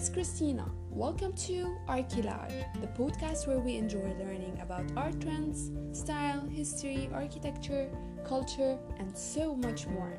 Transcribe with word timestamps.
it's 0.00 0.08
Christina. 0.08 0.64
Welcome 0.88 1.34
to 1.44 1.76
Archilive, 1.86 2.80
the 2.80 2.86
podcast 2.86 3.46
where 3.46 3.58
we 3.58 3.76
enjoy 3.76 4.14
learning 4.18 4.58
about 4.62 4.90
art 4.96 5.20
trends, 5.20 5.72
style, 5.92 6.40
history, 6.46 7.10
architecture, 7.12 7.90
culture, 8.24 8.78
and 8.98 9.14
so 9.14 9.54
much 9.54 9.86
more. 9.88 10.18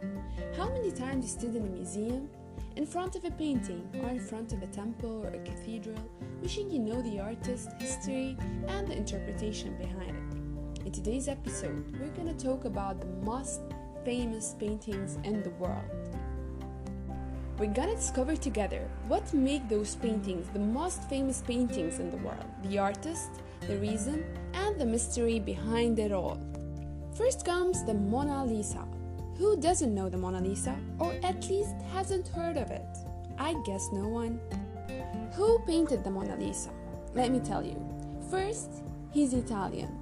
How 0.55 0.69
many 0.69 0.91
times 0.91 1.25
you 1.25 1.31
stood 1.31 1.55
in 1.55 1.65
a 1.65 1.69
museum, 1.69 2.29
in 2.75 2.85
front 2.85 3.15
of 3.15 3.25
a 3.25 3.31
painting, 3.31 3.89
or 4.03 4.09
in 4.09 4.19
front 4.19 4.53
of 4.53 4.61
a 4.61 4.67
temple 4.67 5.25
or 5.25 5.29
a 5.29 5.39
cathedral, 5.39 5.97
wishing 6.43 6.69
you 6.69 6.77
know 6.77 7.01
the 7.01 7.19
artist, 7.19 7.69
history, 7.79 8.37
and 8.67 8.87
the 8.87 8.95
interpretation 8.95 9.75
behind 9.77 10.15
it? 10.15 10.85
In 10.85 10.91
today's 10.91 11.27
episode, 11.27 11.91
we're 11.99 12.15
going 12.23 12.27
to 12.27 12.45
talk 12.45 12.65
about 12.65 13.01
the 13.01 13.25
most 13.25 13.61
famous 14.05 14.53
paintings 14.59 15.17
in 15.23 15.41
the 15.41 15.49
world. 15.51 16.00
We're 17.61 17.67
gonna 17.67 17.95
discover 17.95 18.35
together 18.35 18.89
what 19.07 19.31
make 19.35 19.69
those 19.69 19.93
paintings 19.93 20.47
the 20.51 20.57
most 20.57 21.07
famous 21.07 21.43
paintings 21.43 21.99
in 21.99 22.09
the 22.09 22.17
world, 22.17 22.43
the 22.63 22.79
artist, 22.79 23.29
the 23.67 23.77
reason, 23.77 24.25
and 24.55 24.81
the 24.81 24.85
mystery 24.87 25.39
behind 25.39 25.99
it 25.99 26.11
all. 26.11 26.39
First 27.13 27.45
comes 27.45 27.85
the 27.85 27.93
Mona 27.93 28.43
Lisa. 28.45 28.83
Who 29.37 29.61
doesn't 29.61 29.93
know 29.93 30.09
the 30.09 30.17
Mona 30.17 30.41
Lisa, 30.41 30.75
or 30.97 31.13
at 31.21 31.47
least 31.51 31.75
hasn't 31.93 32.29
heard 32.29 32.57
of 32.57 32.71
it? 32.71 32.97
I 33.37 33.53
guess 33.63 33.89
no 33.93 34.07
one. 34.07 34.39
Who 35.35 35.59
painted 35.67 36.03
the 36.03 36.09
Mona 36.09 36.37
Lisa? 36.37 36.71
Let 37.13 37.29
me 37.29 37.39
tell 37.41 37.63
you. 37.63 37.77
First, 38.31 38.81
he's 39.11 39.33
Italian. 39.33 39.95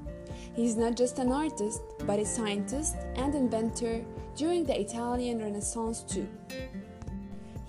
He's 0.55 0.77
not 0.77 0.95
just 0.95 1.19
an 1.19 1.33
artist, 1.33 1.81
but 2.05 2.19
a 2.19 2.25
scientist 2.25 2.95
and 3.17 3.35
inventor 3.35 4.05
during 4.37 4.63
the 4.63 4.79
Italian 4.79 5.39
Renaissance 5.39 6.03
too. 6.03 6.29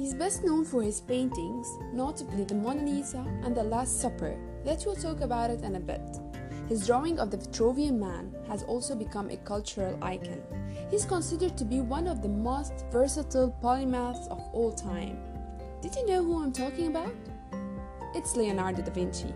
He's 0.01 0.15
best 0.15 0.45
known 0.45 0.65
for 0.65 0.83
his 0.83 0.99
paintings, 0.99 1.77
notably 1.93 2.45
the 2.45 2.55
Mona 2.55 2.83
Lisa 2.83 3.23
and 3.45 3.55
the 3.55 3.63
Last 3.63 4.01
Supper, 4.01 4.35
that 4.65 4.83
we'll 4.87 4.97
talk 4.97 5.21
about 5.21 5.51
it 5.51 5.61
in 5.61 5.77
a 5.77 5.79
bit. 5.79 6.01
His 6.71 6.87
drawing 6.87 7.21
of 7.21 7.31
the 7.31 7.37
Vitruvian 7.37 7.99
Man 7.99 8.35
has 8.49 8.63
also 8.63 8.95
become 8.95 9.29
a 9.29 9.37
cultural 9.37 9.99
icon. 10.03 10.41
He's 10.91 11.05
considered 11.05 11.59
to 11.59 11.67
be 11.67 11.83
one 11.83 12.07
of 12.07 12.23
the 12.23 12.31
most 12.31 12.87
versatile 12.91 13.55
polymaths 13.63 14.27
of 14.29 14.41
all 14.55 14.73
time. 14.73 15.19
Did 15.83 15.95
you 15.95 16.07
know 16.07 16.25
who 16.25 16.43
I'm 16.43 16.53
talking 16.53 16.87
about? 16.87 17.13
It's 18.15 18.35
Leonardo 18.37 18.81
da 18.81 18.93
Vinci. 18.93 19.35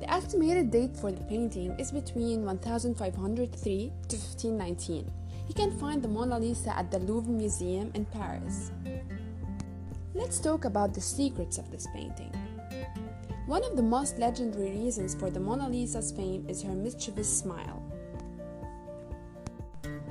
The 0.00 0.12
estimated 0.12 0.70
date 0.70 0.94
for 0.94 1.12
the 1.12 1.24
painting 1.24 1.70
is 1.80 1.92
between 1.92 2.44
1503 2.44 3.92
to 4.08 4.16
1519. 4.16 5.10
You 5.48 5.54
can 5.54 5.70
find 5.78 6.02
the 6.02 6.08
Mona 6.08 6.38
Lisa 6.38 6.76
at 6.76 6.90
the 6.90 6.98
Louvre 6.98 7.32
Museum 7.32 7.90
in 7.94 8.04
Paris. 8.04 8.70
Let's 10.18 10.40
talk 10.40 10.64
about 10.64 10.94
the 10.94 11.00
secrets 11.00 11.58
of 11.58 11.70
this 11.70 11.86
painting. 11.94 12.32
One 13.46 13.62
of 13.62 13.76
the 13.76 13.84
most 13.84 14.18
legendary 14.18 14.72
reasons 14.72 15.14
for 15.14 15.30
the 15.30 15.38
Mona 15.38 15.68
Lisa's 15.68 16.10
fame 16.10 16.44
is 16.48 16.60
her 16.60 16.72
mischievous 16.72 17.38
smile. 17.38 17.80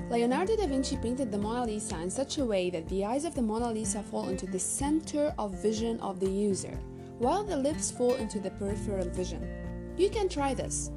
Leonardo 0.10 0.56
da 0.56 0.66
Vinci 0.66 0.96
painted 0.96 1.30
the 1.30 1.38
Mona 1.38 1.66
Lisa 1.66 2.00
in 2.00 2.10
such 2.10 2.38
a 2.38 2.46
way 2.46 2.70
that 2.70 2.88
the 2.88 3.04
eyes 3.04 3.26
of 3.26 3.36
the 3.36 3.42
Mona 3.42 3.70
Lisa 3.70 4.02
fall 4.02 4.30
into 4.30 4.46
the 4.46 4.58
center 4.58 5.34
of 5.38 5.62
vision 5.62 6.00
of 6.00 6.22
the 6.22 6.30
user, 6.30 6.80
while 7.20 7.44
the 7.44 7.58
lips 7.58 7.92
fall 7.92 8.14
into 8.14 8.40
the 8.40 8.52
peripheral 8.52 9.10
vision. 9.10 9.46
You 9.98 10.10
can 10.10 10.30
try 10.30 10.54
this. 10.54 10.90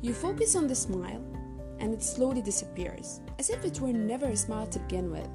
You 0.00 0.14
focus 0.14 0.54
on 0.54 0.68
the 0.68 0.76
smile, 0.76 1.24
and 1.80 1.92
it 1.92 2.04
slowly 2.04 2.40
disappears, 2.40 3.20
as 3.40 3.50
if 3.50 3.64
it 3.64 3.80
were 3.80 3.92
never 3.92 4.26
a 4.26 4.36
smile 4.36 4.68
to 4.68 4.78
begin 4.78 5.10
with. 5.10 5.28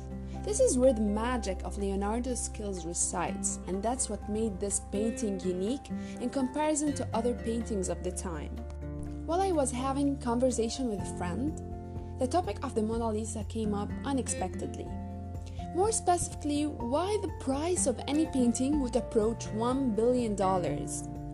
This 0.43 0.59
is 0.59 0.77
where 0.77 0.91
the 0.91 0.99
magic 0.99 1.63
of 1.63 1.77
Leonardo's 1.77 2.43
skills 2.43 2.85
resides, 2.85 3.59
and 3.67 3.81
that's 3.81 4.09
what 4.09 4.29
made 4.29 4.59
this 4.59 4.81
painting 4.91 5.39
unique 5.39 5.89
in 6.19 6.29
comparison 6.29 6.93
to 6.95 7.07
other 7.13 7.33
paintings 7.33 7.87
of 7.87 8.03
the 8.03 8.11
time. 8.11 8.51
While 9.25 9.39
I 9.39 9.53
was 9.53 9.71
having 9.71 10.17
conversation 10.17 10.89
with 10.89 10.99
a 10.99 11.17
friend, 11.17 11.61
the 12.19 12.27
topic 12.27 12.57
of 12.61 12.75
the 12.75 12.83
Mona 12.83 13.09
Lisa 13.09 13.45
came 13.45 13.73
up 13.73 13.89
unexpectedly. 14.03 14.85
More 15.75 15.93
specifically, 15.93 16.65
why 16.65 17.17
the 17.21 17.31
price 17.39 17.87
of 17.87 18.01
any 18.09 18.25
painting 18.25 18.81
would 18.81 18.97
approach 18.97 19.47
$1 19.47 19.95
billion. 19.95 20.35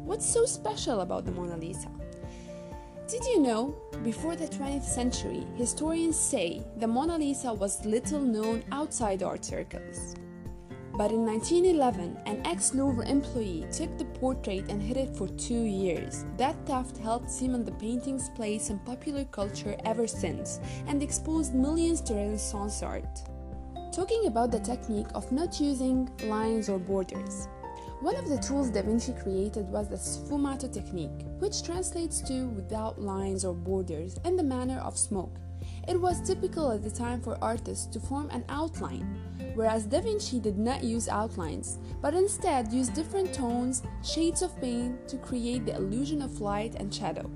What's 0.05 0.25
so 0.25 0.45
special 0.45 1.01
about 1.01 1.25
the 1.25 1.31
Mona 1.31 1.57
Lisa? 1.57 1.89
Did 3.09 3.25
you 3.25 3.41
know, 3.41 3.73
before 4.03 4.35
the 4.35 4.45
20th 4.45 4.83
century, 4.83 5.43
historians 5.55 6.15
say 6.15 6.61
the 6.77 6.85
Mona 6.85 7.17
Lisa 7.17 7.51
was 7.51 7.83
little 7.83 8.19
known 8.19 8.63
outside 8.71 9.23
art 9.23 9.43
circles. 9.43 10.13
But 10.93 11.09
in 11.11 11.25
1911, 11.25 12.19
an 12.27 12.45
ex 12.45 12.75
Louvre 12.75 13.03
employee 13.07 13.65
took 13.71 13.97
the 13.97 14.05
portrait 14.05 14.69
and 14.69 14.79
hid 14.79 14.97
it 14.97 15.17
for 15.17 15.27
two 15.27 15.63
years. 15.63 16.23
That 16.37 16.55
theft 16.67 16.99
helped 16.99 17.31
cement 17.31 17.65
the 17.65 17.71
painting's 17.71 18.29
place 18.29 18.69
in 18.69 18.77
popular 18.77 19.25
culture 19.25 19.75
ever 19.85 20.05
since 20.05 20.59
and 20.85 21.01
exposed 21.01 21.55
millions 21.55 22.01
to 22.01 22.13
Renaissance 22.13 22.83
art. 22.83 23.23
Talking 23.91 24.27
about 24.27 24.51
the 24.51 24.59
technique 24.59 25.07
of 25.15 25.31
not 25.31 25.59
using 25.59 26.07
lines 26.25 26.69
or 26.69 26.77
borders. 26.77 27.47
One 28.01 28.15
of 28.15 28.29
the 28.29 28.37
tools 28.37 28.69
Da 28.69 28.81
Vinci 28.81 29.11
created 29.11 29.67
was 29.67 29.89
the 29.89 29.97
sfumato 29.97 30.71
technique, 30.71 31.25
which 31.39 31.63
translates 31.63 32.21
to 32.21 32.47
without 32.47 33.01
lines 33.01 33.43
or 33.43 33.53
borders 33.53 34.15
in 34.23 34.37
the 34.37 34.43
manner 34.43 34.79
of 34.79 34.97
smoke. 34.97 35.35
It 35.85 35.99
was 35.99 36.21
typical 36.21 36.71
at 36.71 36.81
the 36.81 36.89
time 36.89 37.19
for 37.19 37.37
artists 37.41 37.87
to 37.87 37.99
form 37.99 38.29
an 38.29 38.45
outline, 38.47 39.19
whereas 39.53 39.85
Da 39.85 39.99
Vinci 39.99 40.39
did 40.39 40.57
not 40.57 40.81
use 40.81 41.09
outlines, 41.09 41.77
but 42.01 42.13
instead 42.13 42.71
used 42.71 42.93
different 42.93 43.33
tones, 43.33 43.83
shades 44.01 44.43
of 44.43 44.57
paint 44.61 45.09
to 45.09 45.17
create 45.17 45.65
the 45.65 45.75
illusion 45.75 46.21
of 46.21 46.39
light 46.39 46.75
and 46.75 46.93
shadow. 46.93 47.29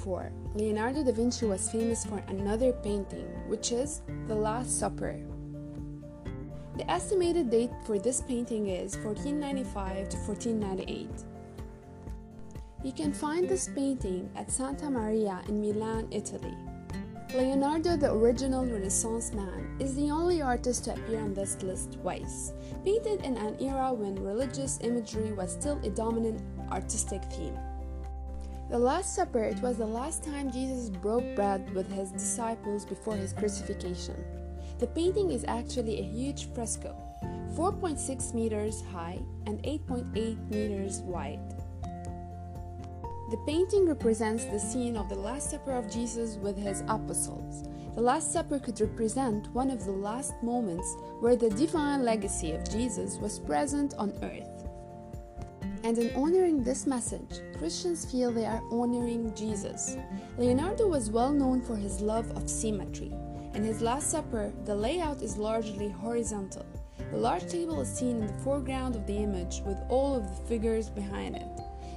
Before, 0.00 0.32
Leonardo 0.54 1.04
da 1.04 1.12
Vinci 1.12 1.44
was 1.44 1.70
famous 1.70 2.06
for 2.06 2.22
another 2.28 2.72
painting, 2.72 3.28
which 3.48 3.70
is 3.70 4.00
The 4.28 4.34
Last 4.34 4.78
Supper. 4.78 5.20
The 6.78 6.90
estimated 6.90 7.50
date 7.50 7.70
for 7.84 7.98
this 7.98 8.22
painting 8.22 8.68
is 8.68 8.96
1495 8.96 10.08
to 10.08 10.16
1498. 10.16 11.10
You 12.82 12.92
can 12.92 13.12
find 13.12 13.46
this 13.46 13.68
painting 13.68 14.30
at 14.36 14.50
Santa 14.50 14.88
Maria 14.88 15.42
in 15.48 15.60
Milan, 15.60 16.08
Italy. 16.10 16.56
Leonardo, 17.34 17.98
the 17.98 18.10
original 18.10 18.64
Renaissance 18.64 19.34
man, 19.34 19.76
is 19.80 19.94
the 19.96 20.10
only 20.10 20.40
artist 20.40 20.84
to 20.84 20.94
appear 20.94 21.20
on 21.20 21.34
this 21.34 21.62
list 21.62 21.98
twice, 22.00 22.54
painted 22.86 23.22
in 23.22 23.36
an 23.36 23.54
era 23.60 23.92
when 23.92 24.14
religious 24.14 24.78
imagery 24.80 25.34
was 25.34 25.52
still 25.52 25.78
a 25.84 25.90
dominant 25.90 26.40
artistic 26.72 27.22
theme. 27.24 27.58
The 28.70 28.78
Last 28.78 29.16
Supper, 29.16 29.42
it 29.42 29.60
was 29.62 29.78
the 29.78 29.84
last 29.84 30.22
time 30.22 30.52
Jesus 30.52 30.90
broke 30.90 31.34
bread 31.34 31.74
with 31.74 31.90
his 31.90 32.12
disciples 32.12 32.84
before 32.84 33.16
his 33.16 33.32
crucifixion. 33.32 34.24
The 34.78 34.86
painting 34.86 35.32
is 35.32 35.44
actually 35.48 35.98
a 35.98 36.04
huge 36.04 36.52
fresco, 36.54 36.96
4.6 37.56 38.32
meters 38.32 38.84
high 38.92 39.18
and 39.46 39.60
8.8 39.64 40.50
meters 40.50 41.00
wide. 41.00 41.40
The 43.32 43.42
painting 43.44 43.88
represents 43.88 44.44
the 44.44 44.60
scene 44.60 44.96
of 44.96 45.08
the 45.08 45.16
Last 45.16 45.50
Supper 45.50 45.72
of 45.72 45.90
Jesus 45.90 46.36
with 46.36 46.56
his 46.56 46.82
apostles. 46.82 47.64
The 47.96 48.00
Last 48.00 48.32
Supper 48.32 48.60
could 48.60 48.80
represent 48.80 49.52
one 49.52 49.72
of 49.72 49.84
the 49.84 49.90
last 49.90 50.34
moments 50.44 50.96
where 51.18 51.34
the 51.34 51.50
divine 51.50 52.04
legacy 52.04 52.52
of 52.52 52.70
Jesus 52.70 53.16
was 53.16 53.40
present 53.40 53.94
on 53.98 54.12
earth. 54.22 54.59
And 55.82 55.96
in 55.96 56.14
honoring 56.14 56.62
this 56.62 56.86
message, 56.86 57.40
Christians 57.56 58.04
feel 58.04 58.30
they 58.30 58.44
are 58.44 58.62
honoring 58.70 59.34
Jesus. 59.34 59.96
Leonardo 60.36 60.86
was 60.86 61.10
well 61.10 61.32
known 61.32 61.62
for 61.62 61.74
his 61.74 62.00
love 62.00 62.30
of 62.36 62.50
symmetry. 62.50 63.12
In 63.54 63.64
his 63.64 63.80
Last 63.80 64.10
Supper, 64.10 64.52
the 64.64 64.74
layout 64.74 65.22
is 65.22 65.36
largely 65.36 65.88
horizontal. 65.88 66.66
The 67.10 67.16
large 67.16 67.46
table 67.48 67.80
is 67.80 67.88
seen 67.88 68.22
in 68.22 68.26
the 68.26 68.42
foreground 68.44 68.94
of 68.94 69.06
the 69.06 69.16
image 69.16 69.62
with 69.64 69.78
all 69.88 70.14
of 70.14 70.24
the 70.24 70.46
figures 70.46 70.88
behind 70.88 71.36
it. 71.36 71.48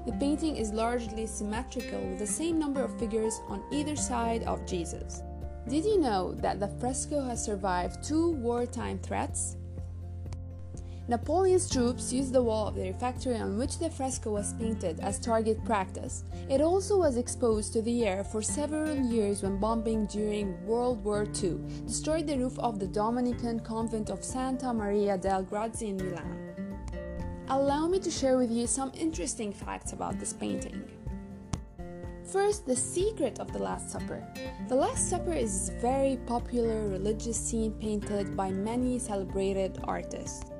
The 0.05 0.13
painting 0.13 0.57
is 0.57 0.73
largely 0.73 1.27
symmetrical 1.27 2.01
with 2.01 2.19
the 2.19 2.27
same 2.27 2.57
number 2.57 2.81
of 2.81 2.97
figures 2.99 3.39
on 3.47 3.63
either 3.71 3.95
side 3.95 4.43
of 4.43 4.65
Jesus. 4.65 5.21
Did 5.69 5.85
you 5.85 5.99
know 5.99 6.33
that 6.35 6.59
the 6.59 6.67
fresco 6.79 7.21
has 7.21 7.43
survived 7.43 8.03
two 8.03 8.31
wartime 8.31 8.99
threats? 8.99 9.55
Napoleon's 11.09 11.69
troops 11.69 12.13
used 12.13 12.31
the 12.31 12.41
wall 12.41 12.69
of 12.69 12.75
the 12.75 12.87
refectory 12.87 13.35
on 13.35 13.57
which 13.57 13.77
the 13.77 13.89
fresco 13.89 14.31
was 14.31 14.53
painted 14.53 15.01
as 15.01 15.19
target 15.19 15.61
practice. 15.65 16.23
It 16.49 16.61
also 16.61 16.97
was 16.97 17.17
exposed 17.17 17.73
to 17.73 17.81
the 17.81 18.05
air 18.05 18.23
for 18.23 18.41
several 18.41 18.95
years 18.95 19.43
when 19.43 19.59
bombing 19.59 20.05
during 20.05 20.65
World 20.65 21.03
War 21.03 21.25
II 21.25 21.59
destroyed 21.85 22.25
the 22.25 22.37
roof 22.37 22.57
of 22.57 22.79
the 22.79 22.87
Dominican 22.87 23.59
convent 23.59 24.09
of 24.09 24.23
Santa 24.23 24.73
Maria 24.73 25.17
del 25.17 25.43
Grazie 25.43 25.89
in 25.89 25.97
Milan. 25.97 26.39
Allow 27.49 27.87
me 27.87 27.99
to 27.99 28.09
share 28.09 28.37
with 28.37 28.49
you 28.49 28.65
some 28.65 28.93
interesting 28.95 29.51
facts 29.51 29.91
about 29.91 30.17
this 30.21 30.31
painting. 30.31 30.85
First, 32.31 32.65
the 32.65 32.77
secret 32.77 33.39
of 33.39 33.51
the 33.51 33.59
Last 33.59 33.91
Supper. 33.91 34.25
The 34.69 34.75
Last 34.75 35.09
Supper 35.09 35.33
is 35.33 35.67
a 35.67 35.73
very 35.81 36.17
popular 36.25 36.87
religious 36.87 37.37
scene 37.37 37.73
painted 37.73 38.37
by 38.37 38.51
many 38.51 38.97
celebrated 38.97 39.77
artists. 39.83 40.52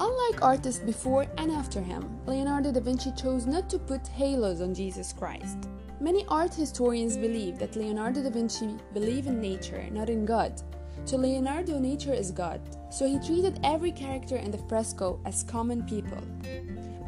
Unlike 0.00 0.42
artists 0.42 0.80
before 0.80 1.26
and 1.38 1.50
after 1.50 1.80
him, 1.80 2.20
Leonardo 2.26 2.70
da 2.70 2.80
Vinci 2.80 3.10
chose 3.12 3.46
not 3.46 3.68
to 3.68 3.78
put 3.78 4.06
halos 4.08 4.60
on 4.60 4.72
Jesus 4.72 5.12
Christ. 5.12 5.68
Many 6.00 6.24
art 6.28 6.54
historians 6.54 7.16
believe 7.16 7.58
that 7.58 7.74
Leonardo 7.74 8.22
da 8.22 8.30
Vinci 8.30 8.76
believed 8.94 9.26
in 9.26 9.40
nature, 9.40 9.84
not 9.90 10.08
in 10.08 10.24
God. 10.24 10.62
To 11.06 11.16
Leonardo, 11.16 11.78
nature 11.78 12.12
is 12.12 12.30
God, 12.30 12.60
so 12.90 13.06
he 13.06 13.18
treated 13.18 13.58
every 13.64 13.90
character 13.90 14.36
in 14.36 14.50
the 14.50 14.64
fresco 14.68 15.18
as 15.24 15.42
common 15.42 15.82
people. 15.84 16.22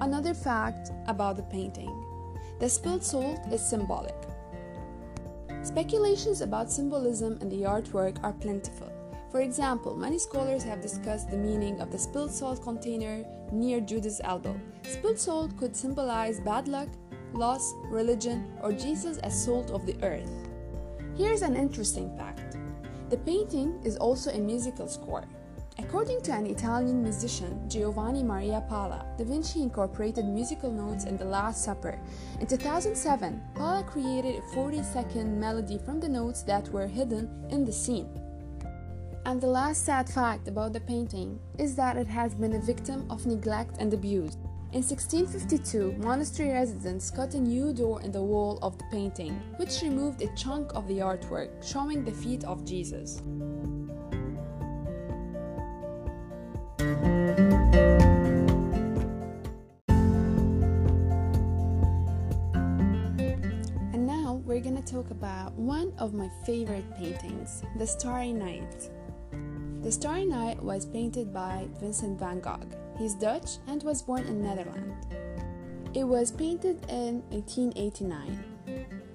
Another 0.01 0.35
fact 0.35 0.91
about 1.07 1.37
the 1.37 1.43
painting 1.45 1.95
the 2.59 2.69
spilled 2.69 3.03
salt 3.03 3.41
is 3.51 3.67
symbolic. 3.67 4.15
Speculations 5.63 6.43
about 6.43 6.71
symbolism 6.71 7.39
in 7.41 7.49
the 7.49 7.63
artwork 7.63 8.23
are 8.23 8.35
plentiful. 8.35 8.93
For 9.31 9.43
example, 9.43 9.97
many 9.97 10.19
scholars 10.19 10.65
have 10.65 10.81
discussed 10.81 11.31
the 11.31 11.37
meaning 11.37 11.81
of 11.81 11.93
the 11.93 11.99
spilled 11.99 12.33
salt 12.33 12.63
container 12.63 13.25
near 13.53 13.81
Judas' 13.81 14.21
elbow. 14.25 14.59
Spilled 14.83 15.21
salt 15.21 15.57
could 15.57 15.77
symbolize 15.77 16.41
bad 16.41 16.67
luck, 16.67 16.89
loss, 17.33 17.73
religion, 17.91 18.53
or 18.61 18.73
Jesus 18.73 19.19
as 19.19 19.45
salt 19.45 19.71
of 19.71 19.87
the 19.87 19.97
earth. 20.03 20.31
Here's 21.17 21.43
an 21.43 21.55
interesting 21.55 22.17
fact 22.17 22.57
the 23.09 23.19
painting 23.19 23.81
is 23.85 23.97
also 23.97 24.31
a 24.31 24.39
musical 24.39 24.89
score. 24.89 25.25
According 25.79 26.23
to 26.23 26.33
an 26.33 26.47
Italian 26.47 27.03
musician, 27.03 27.69
Giovanni 27.69 28.23
Maria 28.23 28.65
Pala, 28.69 29.05
Da 29.17 29.25
Vinci 29.25 29.63
incorporated 29.63 30.25
musical 30.25 30.71
notes 30.71 31.05
in 31.05 31.17
The 31.17 31.25
Last 31.25 31.65
Supper. 31.65 31.99
In 32.39 32.47
2007, 32.47 33.43
Pala 33.55 33.83
created 33.85 34.37
a 34.37 34.55
40 34.55 34.83
second 34.83 35.41
melody 35.41 35.79
from 35.79 35.99
the 35.99 36.09
notes 36.09 36.43
that 36.43 36.69
were 36.69 36.87
hidden 36.87 37.29
in 37.51 37.65
the 37.65 37.73
scene. 37.73 38.09
And 39.27 39.41
the 39.41 39.47
last 39.47 39.85
sad 39.85 40.09
fact 40.09 40.49
about 40.49 40.73
the 40.73 40.81
painting 40.81 41.39
is 41.59 41.77
that 41.77 41.97
it 41.97 42.07
has 42.09 42.35
been 42.35 42.55
a 42.55 42.61
victim 42.61 43.07
of 43.11 43.27
neglect 43.27 43.77
and 43.79 43.93
abuse. 43.93 44.37
In 44.73 44.83
1652, 44.83 45.97
monastery 45.99 46.51
residents 46.51 47.11
cut 47.11 47.35
a 47.35 47.41
new 47.41 47.73
door 47.73 48.01
in 48.03 48.13
the 48.13 48.23
wall 48.23 48.59
of 48.63 48.79
the 48.79 48.85
painting, 48.91 49.33
which 49.57 49.83
removed 49.83 50.23
a 50.23 50.33
chunk 50.35 50.73
of 50.75 50.87
the 50.89 50.99
artwork 50.99 51.51
showing 51.63 52.05
the 52.05 52.13
feet 52.13 52.45
of 52.45 52.65
Jesus. 52.65 53.21
And 63.93 64.07
now 64.07 64.41
we're 64.47 64.61
gonna 64.61 64.83
talk 64.83 65.11
about 65.11 65.53
one 65.55 65.93
of 65.99 66.15
my 66.15 66.31
favorite 66.47 66.89
paintings, 66.97 67.63
The 67.77 67.87
Starry 67.87 68.33
Night. 68.33 68.89
The 69.83 69.91
Starry 69.91 70.27
Night 70.27 70.63
was 70.63 70.85
painted 70.85 71.33
by 71.33 71.67
Vincent 71.81 72.19
van 72.19 72.41
Gogh. 72.41 72.61
He's 72.99 73.15
Dutch 73.15 73.57
and 73.67 73.83
was 73.83 74.03
born 74.03 74.25
in 74.25 74.43
Netherlands. 74.43 75.07
It 75.95 76.05
was 76.05 76.31
painted 76.31 76.85
in 76.91 77.23
1889. 77.31 78.45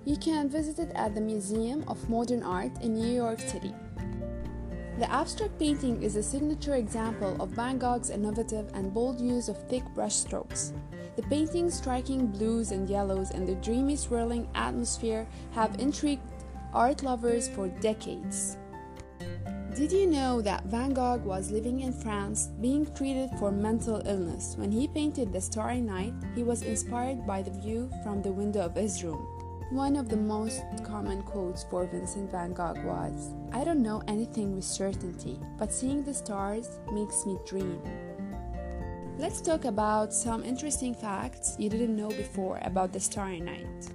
You 0.05 0.17
can 0.17 0.49
visit 0.49 0.79
it 0.79 0.91
at 0.95 1.13
the 1.13 1.21
Museum 1.21 1.83
of 1.87 2.09
Modern 2.09 2.41
Art 2.41 2.81
in 2.81 2.95
New 2.95 3.13
York 3.13 3.41
City. 3.41 3.75
The 4.97 5.11
abstract 5.11 5.59
painting 5.59 6.01
is 6.01 6.15
a 6.15 6.23
signature 6.23 6.75
example 6.75 7.39
of 7.39 7.49
Van 7.49 7.77
Gogh's 7.77 8.09
innovative 8.09 8.71
and 8.73 8.91
bold 8.91 9.21
use 9.21 9.49
of 9.49 9.69
thick 9.69 9.83
brushstrokes. 9.93 10.73
The 11.15 11.23
painting's 11.23 11.75
striking 11.75 12.25
blues 12.25 12.71
and 12.71 12.89
yellows 12.89 13.29
and 13.29 13.47
the 13.47 13.55
dreamy 13.55 13.97
swirling 13.97 14.49
atmosphere 14.55 15.27
have 15.51 15.79
intrigued 15.79 16.23
art 16.73 17.03
lovers 17.03 17.47
for 17.49 17.67
decades. 17.67 18.57
Did 19.75 19.91
you 19.91 20.07
know 20.07 20.41
that 20.41 20.63
Van 20.67 20.93
Gogh 20.93 21.17
was 21.25 21.51
living 21.51 21.81
in 21.81 21.91
France 21.91 22.47
being 22.61 22.85
treated 22.95 23.29
for 23.37 23.51
mental 23.51 24.01
illness? 24.05 24.55
When 24.55 24.71
he 24.71 24.87
painted 24.87 25.33
The 25.33 25.41
Starry 25.41 25.81
Night, 25.81 26.13
he 26.33 26.43
was 26.43 26.61
inspired 26.61 27.27
by 27.27 27.41
the 27.41 27.51
view 27.51 27.91
from 28.01 28.21
the 28.21 28.31
window 28.31 28.61
of 28.61 28.75
his 28.75 29.03
room. 29.03 29.27
One 29.71 29.97
of 29.97 30.07
the 30.07 30.15
most 30.15 30.63
common 30.85 31.23
quotes 31.23 31.65
for 31.65 31.85
Vincent 31.87 32.31
van 32.31 32.53
Gogh 32.53 32.81
was 32.85 33.33
I 33.51 33.65
don't 33.65 33.83
know 33.83 34.01
anything 34.07 34.55
with 34.55 34.63
certainty, 34.63 35.41
but 35.57 35.73
seeing 35.73 36.03
the 36.05 36.13
stars 36.13 36.79
makes 36.93 37.25
me 37.25 37.37
dream. 37.45 37.81
Let's 39.17 39.41
talk 39.41 39.65
about 39.65 40.13
some 40.13 40.45
interesting 40.45 40.93
facts 40.93 41.57
you 41.59 41.69
didn't 41.69 41.97
know 41.97 42.11
before 42.11 42.59
about 42.61 42.93
the 42.93 43.01
Starry 43.01 43.41
Night. 43.41 43.89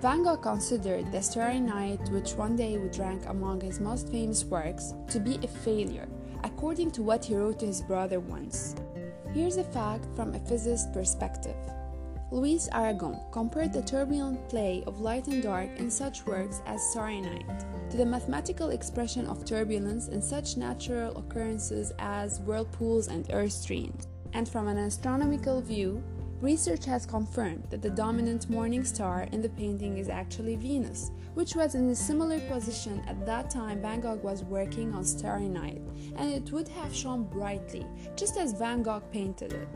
Van 0.00 0.22
Gogh 0.22 0.38
considered 0.38 1.12
The 1.12 1.20
Starry 1.20 1.60
Night, 1.60 2.00
which 2.08 2.32
one 2.32 2.56
day 2.56 2.78
would 2.78 2.96
rank 2.96 3.26
among 3.26 3.60
his 3.60 3.80
most 3.80 4.08
famous 4.08 4.42
works, 4.46 4.94
to 5.08 5.20
be 5.20 5.38
a 5.42 5.46
failure, 5.46 6.08
according 6.42 6.90
to 6.92 7.02
what 7.02 7.22
he 7.22 7.34
wrote 7.34 7.58
to 7.58 7.66
his 7.66 7.82
brother 7.82 8.18
once. 8.18 8.74
Here's 9.34 9.58
a 9.58 9.64
fact 9.64 10.06
from 10.16 10.34
a 10.34 10.38
physicist's 10.38 10.88
perspective. 10.94 11.56
Louis 12.30 12.66
Aragon 12.72 13.20
compared 13.30 13.74
the 13.74 13.82
turbulent 13.82 14.48
play 14.48 14.82
of 14.86 15.00
light 15.00 15.26
and 15.26 15.42
dark 15.42 15.68
in 15.76 15.90
such 15.90 16.24
works 16.24 16.62
as 16.64 16.82
Starry 16.92 17.20
Night 17.20 17.66
to 17.90 17.98
the 17.98 18.06
mathematical 18.06 18.70
expression 18.70 19.26
of 19.26 19.44
turbulence 19.44 20.08
in 20.08 20.22
such 20.22 20.56
natural 20.56 21.14
occurrences 21.18 21.92
as 21.98 22.40
whirlpools 22.40 23.08
and 23.08 23.26
earth 23.34 23.52
streams. 23.52 24.08
And 24.32 24.48
from 24.48 24.66
an 24.66 24.78
astronomical 24.78 25.60
view, 25.60 26.02
research 26.40 26.86
has 26.86 27.04
confirmed 27.04 27.64
that 27.70 27.82
the 27.82 27.90
dominant 27.90 28.48
morning 28.48 28.84
star 28.84 29.28
in 29.32 29.42
the 29.42 29.48
painting 29.50 29.98
is 29.98 30.08
actually 30.08 30.56
Venus, 30.56 31.10
which 31.34 31.54
was 31.54 31.74
in 31.74 31.90
a 31.90 31.94
similar 31.94 32.40
position 32.40 33.02
at 33.06 33.26
that 33.26 33.50
time 33.50 33.82
Van 33.82 34.00
Gogh 34.00 34.20
was 34.22 34.42
working 34.44 34.92
on 34.94 35.04
Starry 35.04 35.48
Night, 35.48 35.82
and 36.16 36.32
it 36.32 36.50
would 36.50 36.68
have 36.68 36.94
shone 36.94 37.24
brightly, 37.24 37.86
just 38.16 38.38
as 38.38 38.54
Van 38.54 38.82
Gogh 38.82 39.02
painted 39.12 39.52
it. 39.52 39.68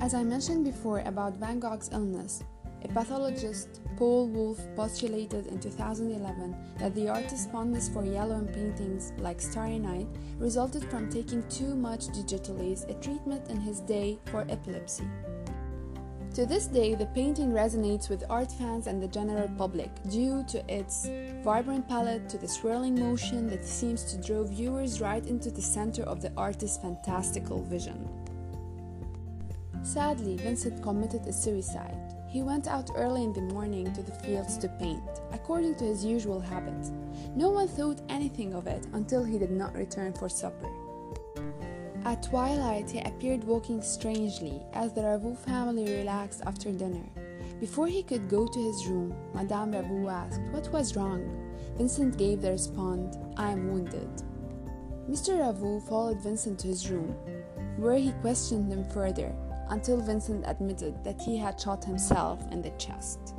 As 0.00 0.14
I 0.14 0.22
mentioned 0.22 0.64
before 0.64 1.00
about 1.00 1.36
Van 1.36 1.60
Gogh's 1.60 1.90
illness, 1.92 2.44
a 2.84 2.88
pathologist, 2.88 3.80
Paul 3.96 4.28
Wolf, 4.28 4.60
postulated 4.76 5.48
in 5.48 5.58
2011 5.58 6.56
that 6.78 6.94
the 6.94 7.08
artist's 7.08 7.50
fondness 7.50 7.88
for 7.88 8.04
yellow 8.04 8.36
in 8.36 8.46
paintings 8.46 9.12
like 9.18 9.40
Starry 9.40 9.80
Night 9.80 10.06
resulted 10.38 10.84
from 10.84 11.10
taking 11.10 11.46
too 11.48 11.74
much 11.74 12.06
digitalis, 12.12 12.84
a 12.88 12.94
treatment 12.94 13.50
in 13.50 13.60
his 13.60 13.80
day 13.80 14.20
for 14.26 14.46
epilepsy. 14.48 15.04
To 16.38 16.46
this 16.46 16.68
day, 16.68 16.94
the 16.94 17.06
painting 17.06 17.50
resonates 17.50 18.08
with 18.08 18.22
art 18.30 18.52
fans 18.52 18.86
and 18.86 19.02
the 19.02 19.08
general 19.08 19.48
public 19.58 19.90
due 20.08 20.44
to 20.44 20.62
its 20.72 21.10
vibrant 21.42 21.88
palette, 21.88 22.28
to 22.28 22.38
the 22.38 22.46
swirling 22.46 22.94
motion 22.94 23.48
that 23.48 23.66
seems 23.66 24.04
to 24.04 24.24
draw 24.24 24.44
viewers 24.44 25.00
right 25.00 25.26
into 25.26 25.50
the 25.50 25.60
center 25.60 26.04
of 26.04 26.22
the 26.22 26.32
artist's 26.36 26.78
fantastical 26.78 27.64
vision. 27.64 28.08
Sadly, 29.82 30.36
Vincent 30.36 30.80
committed 30.80 31.26
a 31.26 31.32
suicide. 31.32 31.98
He 32.28 32.42
went 32.42 32.68
out 32.68 32.92
early 32.94 33.24
in 33.24 33.32
the 33.32 33.52
morning 33.52 33.92
to 33.92 34.02
the 34.04 34.14
fields 34.22 34.58
to 34.58 34.68
paint, 34.68 35.02
according 35.32 35.74
to 35.78 35.86
his 35.86 36.04
usual 36.04 36.38
habit. 36.38 36.92
No 37.34 37.50
one 37.50 37.66
thought 37.66 38.00
anything 38.08 38.54
of 38.54 38.68
it 38.68 38.86
until 38.92 39.24
he 39.24 39.38
did 39.38 39.50
not 39.50 39.74
return 39.74 40.12
for 40.12 40.28
supper. 40.28 40.70
At 42.08 42.22
twilight, 42.22 42.88
he 42.88 43.00
appeared 43.00 43.44
walking 43.44 43.82
strangely 43.82 44.62
as 44.72 44.94
the 44.94 45.02
Ravoux 45.02 45.36
family 45.36 45.84
relaxed 45.94 46.40
after 46.46 46.72
dinner. 46.72 47.04
Before 47.60 47.86
he 47.86 48.02
could 48.02 48.30
go 48.30 48.46
to 48.46 48.58
his 48.58 48.86
room, 48.86 49.14
Madame 49.34 49.72
Ravoux 49.72 50.10
asked 50.10 50.40
what 50.50 50.72
was 50.72 50.96
wrong. 50.96 51.20
Vincent 51.76 52.16
gave 52.16 52.40
the 52.40 52.52
response, 52.52 53.18
I 53.36 53.50
am 53.50 53.70
wounded. 53.70 54.08
Mr. 55.06 55.38
Ravoux 55.38 55.86
followed 55.86 56.22
Vincent 56.22 56.58
to 56.60 56.68
his 56.68 56.88
room, 56.88 57.14
where 57.76 57.98
he 57.98 58.12
questioned 58.22 58.72
him 58.72 58.88
further 58.88 59.34
until 59.68 60.00
Vincent 60.00 60.44
admitted 60.46 61.04
that 61.04 61.20
he 61.20 61.36
had 61.36 61.60
shot 61.60 61.84
himself 61.84 62.40
in 62.50 62.62
the 62.62 62.70
chest. 62.78 63.34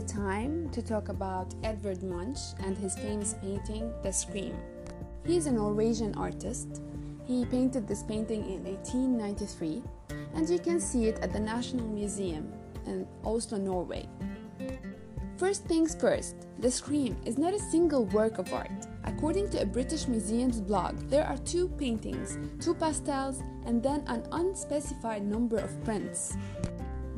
The 0.00 0.06
time 0.06 0.70
to 0.70 0.80
talk 0.80 1.10
about 1.10 1.54
Edvard 1.62 2.02
Munch 2.02 2.38
and 2.64 2.76
his 2.78 2.96
famous 2.96 3.34
painting, 3.42 3.92
The 4.02 4.10
Scream. 4.10 4.56
He 5.26 5.36
is 5.36 5.46
a 5.46 5.52
Norwegian 5.52 6.14
artist. 6.14 6.80
He 7.26 7.44
painted 7.44 7.86
this 7.86 8.02
painting 8.02 8.42
in 8.48 8.64
1893, 8.64 9.82
and 10.34 10.48
you 10.48 10.58
can 10.58 10.80
see 10.80 11.06
it 11.06 11.18
at 11.20 11.34
the 11.34 11.40
National 11.40 11.86
Museum 11.86 12.50
in 12.86 13.06
Oslo, 13.24 13.58
Norway. 13.58 14.08
First 15.36 15.64
things 15.64 15.94
first, 15.94 16.46
The 16.60 16.70
Scream 16.70 17.16
is 17.26 17.36
not 17.36 17.52
a 17.52 17.58
single 17.58 18.06
work 18.06 18.38
of 18.38 18.52
art. 18.54 18.86
According 19.04 19.50
to 19.50 19.60
a 19.60 19.66
British 19.66 20.08
Museum's 20.08 20.60
blog, 20.60 20.98
there 21.10 21.26
are 21.26 21.38
two 21.38 21.68
paintings, 21.68 22.38
two 22.58 22.74
pastels, 22.74 23.42
and 23.66 23.82
then 23.82 24.02
an 24.06 24.26
unspecified 24.32 25.26
number 25.26 25.58
of 25.58 25.84
prints. 25.84 26.36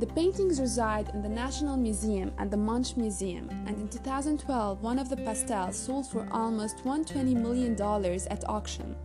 The 0.02 0.14
paintings 0.14 0.60
reside 0.60 1.10
in 1.10 1.22
the 1.22 1.28
National 1.28 1.76
Museum 1.76 2.32
and 2.38 2.50
the 2.50 2.56
Munch 2.56 2.96
Museum, 2.96 3.48
and 3.68 3.78
in 3.78 3.86
2012, 3.86 4.82
one 4.82 4.98
of 4.98 5.08
the 5.08 5.16
pastels 5.16 5.78
sold 5.78 6.08
for 6.08 6.26
almost 6.32 6.78
$120 6.78 7.36
million 7.36 7.80
at 8.28 8.48
auction. 8.48 8.96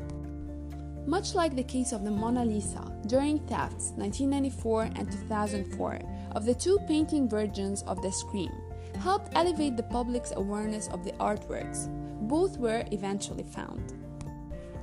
Much 1.05 1.35
like 1.35 1.55
the 1.55 1.61
case 1.61 1.91
of 1.91 2.03
the 2.03 2.09
Mona 2.09 2.43
Lisa, 2.43 2.91
during 3.05 3.37
thefts 3.45 3.91
1994 3.95 4.83
and 4.95 5.11
2004 5.11 5.99
of 6.31 6.45
the 6.45 6.55
two 6.55 6.79
painting 6.87 7.29
versions 7.29 7.83
of 7.83 8.01
the 8.01 8.11
Scream, 8.11 8.51
helped 8.99 9.31
elevate 9.35 9.77
the 9.77 9.83
public's 9.83 10.33
awareness 10.35 10.87
of 10.87 11.03
the 11.03 11.11
artworks. 11.19 11.89
Both 12.27 12.57
were 12.57 12.83
eventually 12.91 13.43
found. 13.43 13.93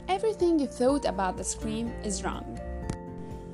Everything 0.07 0.61
you 0.61 0.69
thought 0.69 1.07
about 1.07 1.37
the 1.37 1.43
Scream 1.43 1.89
is 2.05 2.23
wrong. 2.23 2.61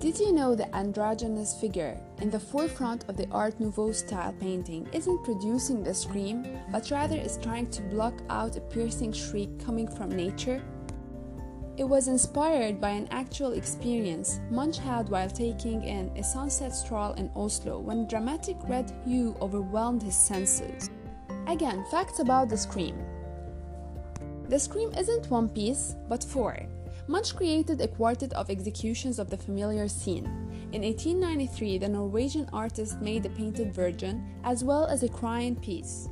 Did 0.00 0.18
you 0.18 0.32
know 0.32 0.54
the 0.54 0.74
androgynous 0.74 1.52
figure 1.60 2.00
in 2.22 2.30
the 2.30 2.40
forefront 2.40 3.04
of 3.10 3.18
the 3.18 3.28
Art 3.30 3.60
Nouveau 3.60 3.92
style 3.92 4.34
painting 4.40 4.88
isn't 4.94 5.24
producing 5.24 5.82
the 5.82 5.92
scream, 5.92 6.58
but 6.72 6.90
rather 6.90 7.16
is 7.16 7.36
trying 7.36 7.70
to 7.72 7.82
block 7.82 8.14
out 8.30 8.56
a 8.56 8.62
piercing 8.62 9.12
shriek 9.12 9.62
coming 9.62 9.86
from 9.86 10.08
nature? 10.08 10.62
It 11.76 11.84
was 11.84 12.08
inspired 12.08 12.80
by 12.80 12.88
an 12.88 13.08
actual 13.10 13.52
experience 13.52 14.40
Munch 14.50 14.78
had 14.78 15.10
while 15.10 15.28
taking 15.28 15.84
in 15.84 16.10
a 16.16 16.24
sunset 16.24 16.74
stroll 16.74 17.12
in 17.12 17.30
Oslo 17.36 17.78
when 17.78 18.08
dramatic 18.08 18.56
red 18.68 18.90
hue 19.04 19.36
overwhelmed 19.42 20.02
his 20.02 20.16
senses. 20.16 20.88
Again, 21.46 21.84
facts 21.90 22.20
about 22.20 22.48
the 22.48 22.56
Scream. 22.56 22.96
The 24.48 24.58
Scream 24.58 24.94
isn't 24.96 25.30
one 25.30 25.50
piece, 25.50 25.94
but 26.08 26.24
four. 26.24 26.56
Munch 27.10 27.34
created 27.34 27.80
a 27.80 27.88
quartet 27.88 28.32
of 28.34 28.50
executions 28.50 29.18
of 29.18 29.28
the 29.28 29.36
familiar 29.36 29.88
scene. 29.88 30.26
In 30.70 30.82
1893, 30.82 31.78
the 31.78 31.88
Norwegian 31.88 32.48
artist 32.52 33.00
made 33.00 33.26
a 33.26 33.30
painted 33.30 33.74
Virgin 33.74 34.24
as 34.44 34.62
well 34.62 34.86
as 34.86 35.02
a 35.02 35.08
crying 35.08 35.56
piece. 35.56 36.08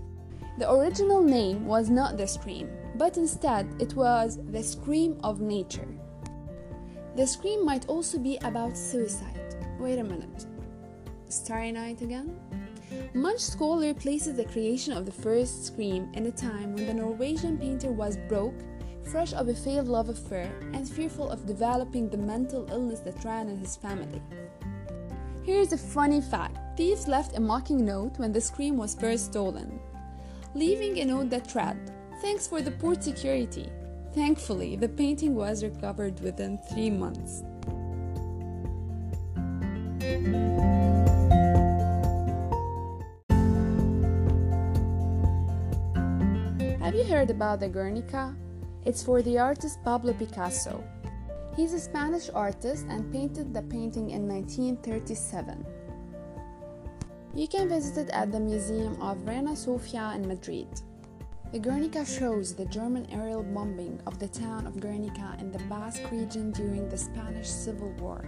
The 0.59 0.69
original 0.69 1.23
name 1.23 1.67
was 1.67 1.88
not 1.88 2.17
the 2.17 2.26
Scream, 2.26 2.69
but 2.97 3.17
instead 3.17 3.69
it 3.78 3.95
was 3.95 4.40
the 4.50 4.61
scream 4.61 5.21
of 5.23 5.40
nature. 5.40 5.87
The 7.14 7.28
scream 7.28 7.64
might 7.64 7.87
also 7.88 8.19
be 8.19 8.37
about 8.38 8.76
suicide. 8.76 9.55
Wait 9.78 10.00
a 10.00 10.05
minute. 10.05 10.47
Starry 11.28 11.71
Night 11.71 12.02
again? 12.02 12.37
Munch 13.14 13.38
scholar 13.38 13.95
places 13.95 14.37
the 14.37 14.47
creation 14.47 14.93
of 14.93 15.07
the 15.07 15.12
first 15.12 15.64
scream 15.64 16.11
in 16.14 16.26
a 16.26 16.33
time 16.33 16.75
when 16.75 16.87
the 16.87 16.95
Norwegian 16.95 17.57
painter 17.57 17.93
was 17.93 18.17
broke, 18.28 18.59
fresh 19.11 19.33
of 19.33 19.49
a 19.49 19.55
failed 19.55 19.88
love 19.88 20.09
affair, 20.09 20.50
and 20.75 20.88
fearful 20.88 21.31
of 21.31 21.47
developing 21.47 22.09
the 22.09 22.17
mental 22.17 22.69
illness 22.71 23.00
that 23.00 23.25
ran 23.25 23.49
in 23.49 23.57
his 23.57 23.77
family. 23.77 24.23
Here's 25.43 25.73
a 25.73 25.79
funny 25.79 26.21
fact 26.21 26.59
thieves 26.77 27.09
left 27.09 27.37
a 27.37 27.41
mocking 27.41 27.85
note 27.85 28.19
when 28.19 28.33
the 28.33 28.41
scream 28.41 28.77
was 28.77 28.95
first 28.95 29.27
stolen, 29.27 29.81
leaving 30.55 30.99
a 30.99 31.05
note 31.07 31.31
that 31.31 31.55
read, 31.55 31.79
Thanks 32.21 32.47
for 32.47 32.61
the 32.61 32.73
poor 32.73 33.00
security. 33.00 33.71
Thankfully, 34.12 34.77
the 34.77 34.88
painting 34.88 35.35
was 35.35 35.62
recovered 35.62 36.21
within 36.21 36.59
three 36.71 36.91
months. 36.91 37.45
Have 46.83 46.95
you 46.95 47.05
heard 47.05 47.31
about 47.31 47.61
the 47.61 47.69
Guernica? 47.69 48.35
It's 48.88 49.02
for 49.02 49.21
the 49.21 49.37
artist 49.37 49.85
Pablo 49.85 50.14
Picasso. 50.14 50.83
He's 51.54 51.75
a 51.75 51.78
Spanish 51.78 52.30
artist 52.30 52.87
and 52.88 53.12
painted 53.12 53.52
the 53.52 53.61
painting 53.61 54.12
in 54.12 54.26
1937. 54.26 55.62
You 57.35 57.47
can 57.47 57.68
visit 57.68 58.07
it 58.07 58.11
at 58.14 58.33
the 58.33 58.40
Museum 58.40 58.97
of 59.02 59.28
Reina 59.28 59.54
Sofia 59.54 60.12
in 60.14 60.26
Madrid. 60.26 60.68
The 61.52 61.59
Guernica 61.59 62.07
shows 62.07 62.54
the 62.54 62.64
German 62.64 63.07
aerial 63.12 63.42
bombing 63.42 64.00
of 64.07 64.18
the 64.18 64.28
town 64.28 64.66
of 64.66 64.80
Guernica 64.80 65.37
in 65.38 65.52
the 65.52 65.62
Basque 65.68 66.11
region 66.11 66.50
during 66.52 66.88
the 66.88 66.97
Spanish 66.97 67.49
Civil 67.49 67.90
War. 68.00 68.25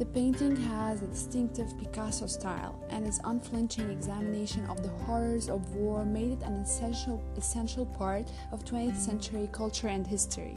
The 0.00 0.06
painting 0.06 0.56
has 0.56 1.02
a 1.02 1.08
distinctive 1.08 1.78
Picasso 1.78 2.26
style, 2.26 2.82
and 2.88 3.06
its 3.06 3.20
unflinching 3.22 3.90
examination 3.90 4.64
of 4.64 4.82
the 4.82 4.88
horrors 5.04 5.50
of 5.50 5.76
war 5.76 6.06
made 6.06 6.32
it 6.32 6.42
an 6.42 6.54
essential, 6.54 7.22
essential 7.36 7.84
part 7.84 8.32
of 8.50 8.64
20th 8.64 8.96
century 8.96 9.46
culture 9.52 9.88
and 9.88 10.06
history. 10.06 10.54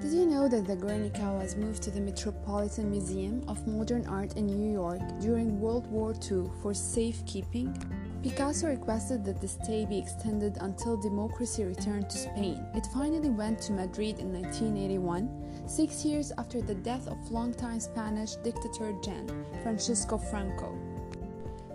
Did 0.00 0.12
you 0.12 0.24
know 0.24 0.48
that 0.48 0.66
the 0.66 0.74
Guernica 0.74 1.34
was 1.34 1.54
moved 1.54 1.82
to 1.82 1.90
the 1.90 2.00
Metropolitan 2.00 2.90
Museum 2.90 3.44
of 3.46 3.66
Modern 3.66 4.06
Art 4.06 4.38
in 4.38 4.46
New 4.46 4.72
York 4.72 5.02
during 5.20 5.60
World 5.60 5.86
War 5.88 6.14
II 6.14 6.44
for 6.62 6.72
safekeeping? 6.72 7.76
Picasso 8.22 8.68
requested 8.68 9.22
that 9.26 9.42
the 9.42 9.48
stay 9.48 9.84
be 9.84 9.98
extended 9.98 10.56
until 10.62 10.96
democracy 10.96 11.64
returned 11.64 12.08
to 12.08 12.16
Spain. 12.16 12.64
It 12.74 12.86
finally 12.94 13.28
went 13.28 13.60
to 13.62 13.72
Madrid 13.72 14.18
in 14.18 14.32
1981, 14.32 15.49
six 15.70 16.04
years 16.04 16.32
after 16.36 16.60
the 16.60 16.74
death 16.74 17.06
of 17.06 17.30
longtime 17.30 17.78
Spanish 17.78 18.34
dictator 18.42 18.92
Gen 19.04 19.46
Francisco 19.62 20.18
Franco. 20.18 20.76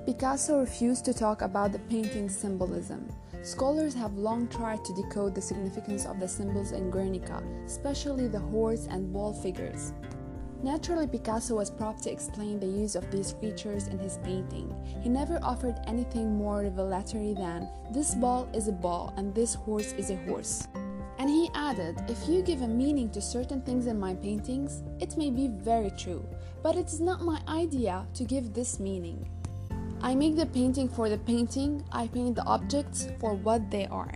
Picasso 0.05 0.59
refused 0.59 1.05
to 1.05 1.13
talk 1.13 1.41
about 1.41 1.71
the 1.71 1.79
painting's 1.79 2.37
symbolism. 2.37 3.07
Scholars 3.41 3.93
have 3.93 4.17
long 4.17 4.49
tried 4.49 4.83
to 4.83 4.93
decode 4.93 5.33
the 5.33 5.41
significance 5.41 6.05
of 6.05 6.19
the 6.19 6.27
symbols 6.27 6.73
in 6.73 6.91
Guernica, 6.91 7.41
especially 7.65 8.27
the 8.27 8.39
horse 8.39 8.85
and 8.89 9.13
wall 9.13 9.31
figures. 9.33 9.93
Naturally, 10.61 11.07
Picasso 11.07 11.55
was 11.55 11.71
prompt 11.71 12.03
to 12.03 12.11
explain 12.11 12.59
the 12.59 12.67
use 12.67 12.95
of 12.95 13.09
these 13.11 13.33
creatures 13.33 13.87
in 13.87 13.97
his 13.97 14.19
painting. 14.23 14.75
He 15.01 15.09
never 15.09 15.39
offered 15.41 15.79
anything 15.87 16.35
more 16.35 16.61
revelatory 16.61 17.33
than, 17.33 17.69
This 17.93 18.13
ball 18.13 18.49
is 18.53 18.67
a 18.67 18.73
ball 18.73 19.13
and 19.15 19.33
this 19.33 19.53
horse 19.53 19.93
is 19.93 20.09
a 20.09 20.17
horse. 20.27 20.67
And 21.17 21.29
he 21.29 21.49
added, 21.53 22.03
If 22.09 22.27
you 22.27 22.41
give 22.41 22.61
a 22.61 22.67
meaning 22.67 23.09
to 23.11 23.21
certain 23.21 23.61
things 23.61 23.87
in 23.87 23.99
my 23.99 24.13
paintings, 24.15 24.83
it 24.99 25.17
may 25.17 25.29
be 25.29 25.47
very 25.47 25.91
true, 25.91 26.25
but 26.61 26.75
it 26.75 26.87
is 26.87 26.99
not 26.99 27.21
my 27.21 27.41
idea 27.47 28.05
to 28.15 28.23
give 28.25 28.53
this 28.53 28.79
meaning. 28.79 29.29
I 30.01 30.13
make 30.13 30.35
the 30.35 30.45
painting 30.45 30.89
for 30.89 31.09
the 31.09 31.17
painting, 31.17 31.83
I 31.91 32.07
paint 32.07 32.35
the 32.35 32.43
objects 32.43 33.07
for 33.19 33.33
what 33.33 33.71
they 33.71 33.87
are. 33.87 34.13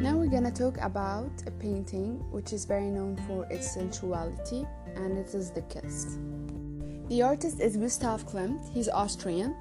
Now 0.00 0.16
we're 0.16 0.30
gonna 0.30 0.52
talk 0.52 0.78
about 0.78 1.32
a 1.46 1.50
painting 1.50 2.22
which 2.30 2.52
is 2.52 2.66
very 2.66 2.90
known 2.90 3.16
for 3.26 3.46
its 3.50 3.72
sensuality, 3.72 4.66
and 4.94 5.18
it 5.18 5.34
is 5.34 5.50
The 5.50 5.62
Kiss. 5.62 6.18
The 7.08 7.22
artist 7.22 7.60
is 7.60 7.76
Gustav 7.76 8.26
Klimt, 8.26 8.68
he's 8.74 8.88
Austrian. 8.88 9.54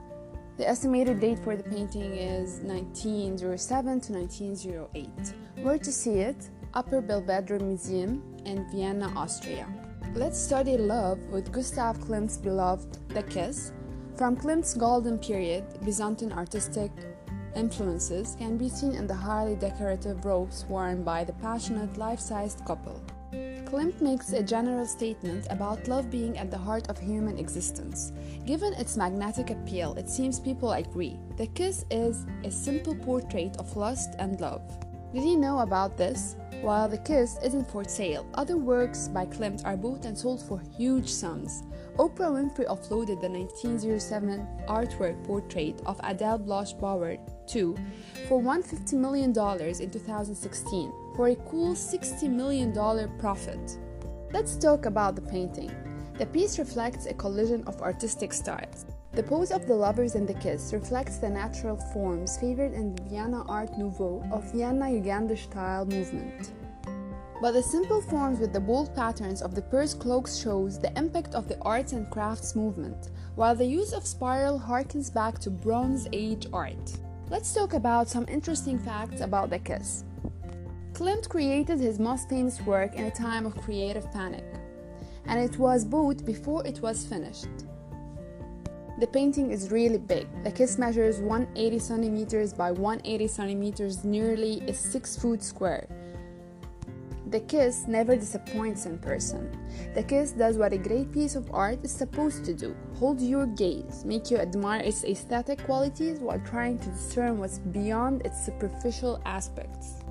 The 0.57 0.67
estimated 0.67 1.19
date 1.19 1.37
for 1.37 1.55
the 1.55 1.61
painting 1.61 2.15
is 2.17 2.59
1907 2.61 4.01
to 4.01 4.13
1908. 4.13 5.09
Where 5.61 5.77
to 5.77 5.91
see 5.91 6.21
it? 6.21 6.49
Upper 6.73 7.01
Belvedere 7.01 7.59
Museum 7.59 8.23
in 8.45 8.67
Vienna, 8.71 9.13
Austria. 9.15 9.67
Let's 10.15 10.39
study 10.39 10.75
love 10.75 11.19
with 11.27 11.51
Gustav 11.51 11.99
Klimt's 11.99 12.35
beloved 12.35 12.97
The 13.09 13.21
Kiss. 13.21 13.73
From 14.15 14.35
Klimt's 14.35 14.73
golden 14.73 15.19
period, 15.19 15.65
Byzantine 15.85 16.31
artistic 16.31 16.89
influences 17.55 18.35
can 18.39 18.57
be 18.57 18.69
seen 18.69 18.95
in 18.95 19.05
the 19.05 19.13
highly 19.13 19.55
decorative 19.55 20.25
robes 20.25 20.65
worn 20.67 21.03
by 21.03 21.23
the 21.23 21.33
passionate 21.33 21.95
life 21.95 22.19
sized 22.19 22.65
couple. 22.65 22.99
Klimt 23.75 24.00
makes 24.00 24.32
a 24.32 24.41
general 24.41 24.86
statement 24.86 25.48
about 25.50 25.89
love 25.89 26.10
being 26.10 26.38
at 26.38 26.50
the 26.50 26.58
heart 26.58 26.88
of 26.88 26.98
human 26.98 27.38
existence. 27.38 28.13
Given 28.46 28.72
its 28.75 28.96
magnetic 28.96 29.50
appeal, 29.50 29.96
it 29.96 30.10
seems 30.10 30.39
people 30.39 30.72
agree. 30.72 31.20
The 31.36 31.48
kiss 31.48 31.84
is 31.91 32.25
a 32.46 32.51
simple 32.51 32.96
portrait 32.96 33.58
of 33.58 33.75
lust 33.75 34.15
and 34.17 34.39
love. 34.39 34.62
Did 35.13 35.25
you 35.25 35.36
know 35.36 35.60
about 35.60 35.98
this? 35.98 36.38
While 36.62 36.88
The 36.88 37.00
Kiss 37.00 37.38
isn't 37.44 37.70
for 37.70 37.84
sale, 37.84 38.25
other 38.36 38.55
works 38.55 39.10
by 39.10 39.25
Klimt 39.25 39.65
are 39.65 39.75
bought 39.75 40.05
and 40.05 40.17
sold 40.17 40.41
for 40.41 40.62
huge 40.77 41.10
sums. 41.10 41.63
Oprah 41.98 42.32
Winfrey 42.32 42.67
offloaded 42.67 43.20
the 43.20 43.29
1907 43.29 44.48
artwork 44.70 45.22
portrait 45.25 45.82
of 45.86 46.00
Adele 46.01 46.38
Bloch-Bauer 46.39 47.17
II 47.53 47.75
for 48.29 48.41
$150 48.41 48.94
million 48.94 49.32
in 49.32 49.89
2016 49.91 50.94
for 51.15 51.29
a 51.29 51.36
cool 51.36 51.74
$60 51.74 52.29
million 52.29 52.74
profit. 53.17 53.77
Let's 54.34 54.57
talk 54.57 54.86
about 54.86 55.15
the 55.15 55.22
painting. 55.22 55.72
The 56.17 56.25
piece 56.25 56.60
reflects 56.60 57.05
a 57.05 57.13
collision 57.13 57.63
of 57.67 57.81
artistic 57.81 58.34
styles. 58.34 58.86
The 59.13 59.24
pose 59.24 59.51
of 59.51 59.65
the 59.65 59.75
lovers 59.75 60.15
in 60.15 60.25
the 60.25 60.34
kiss 60.34 60.74
reflects 60.74 61.17
the 61.17 61.29
natural 61.29 61.77
forms 61.77 62.38
favored 62.38 62.74
in 62.74 62.95
the 62.95 63.03
Vienna 63.03 63.43
Art 63.48 63.77
Nouveau 63.77 64.27
of 64.31 64.51
Vienna 64.51 64.86
Jugendstil 64.86 65.38
style 65.38 65.86
movement. 65.86 66.51
But 67.41 67.51
the 67.51 67.63
simple 67.63 68.01
forms 68.01 68.39
with 68.39 68.51
the 68.51 68.60
bold 68.60 68.93
patterns 68.95 69.41
of 69.41 69.55
the 69.55 69.62
purse 69.62 69.93
cloaks 69.93 70.38
shows 70.38 70.79
the 70.79 70.98
impact 70.98 71.34
of 71.34 71.48
the 71.48 71.57
arts 71.62 71.93
and 71.93 72.10
crafts 72.10 72.55
movement, 72.55 73.10
while 73.36 73.55
the 73.55 73.65
use 73.65 73.93
of 73.93 74.05
spiral 74.05 74.60
harkens 74.60 75.13
back 75.13 75.39
to 75.39 75.50
Bronze 75.50 76.07
Age 76.12 76.48
art. 76.51 76.98
Let's 77.29 77.53
talk 77.53 77.74
about 77.74 78.10
some 78.10 78.25
interesting 78.27 78.79
facts 78.79 79.22
about 79.22 79.50
the 79.50 79.60
kiss. 79.60 80.03
Klimt 80.95 81.27
created 81.27 81.77
his 81.77 81.99
most 81.99 82.29
famous 82.29 82.61
work 82.61 82.95
in 82.95 83.03
a 83.03 83.11
time 83.11 83.45
of 83.45 83.53
creative 83.57 84.09
panic, 84.13 84.45
and 85.25 85.37
it 85.37 85.59
was 85.59 85.83
bought 85.83 86.25
before 86.25 86.65
it 86.65 86.81
was 86.81 87.05
finished. 87.05 87.49
The 89.01 89.07
painting 89.07 89.51
is 89.51 89.71
really 89.71 89.97
big. 89.97 90.25
The 90.45 90.51
kiss 90.51 90.77
measures 90.77 91.19
180 91.19 91.79
centimeters 91.79 92.53
by 92.53 92.71
180 92.71 93.27
centimeters, 93.27 94.05
nearly 94.05 94.61
a 94.69 94.73
6 94.73 95.17
foot 95.17 95.43
square. 95.43 95.85
The 97.27 97.41
kiss 97.41 97.87
never 97.89 98.15
disappoints 98.15 98.85
in 98.85 98.97
person. 98.99 99.51
The 99.95 100.03
kiss 100.03 100.31
does 100.31 100.55
what 100.55 100.71
a 100.71 100.77
great 100.77 101.11
piece 101.11 101.35
of 101.35 101.53
art 101.53 101.83
is 101.83 101.91
supposed 101.91 102.45
to 102.45 102.53
do 102.53 102.73
hold 102.97 103.19
your 103.19 103.47
gaze, 103.47 104.05
make 104.05 104.31
you 104.31 104.37
admire 104.37 104.79
its 104.79 105.03
aesthetic 105.03 105.61
qualities 105.65 106.19
while 106.19 106.39
trying 106.45 106.79
to 106.79 106.89
discern 106.91 107.37
what's 107.37 107.59
beyond 107.59 108.25
its 108.25 108.45
superficial 108.45 109.21
aspects. 109.25 110.04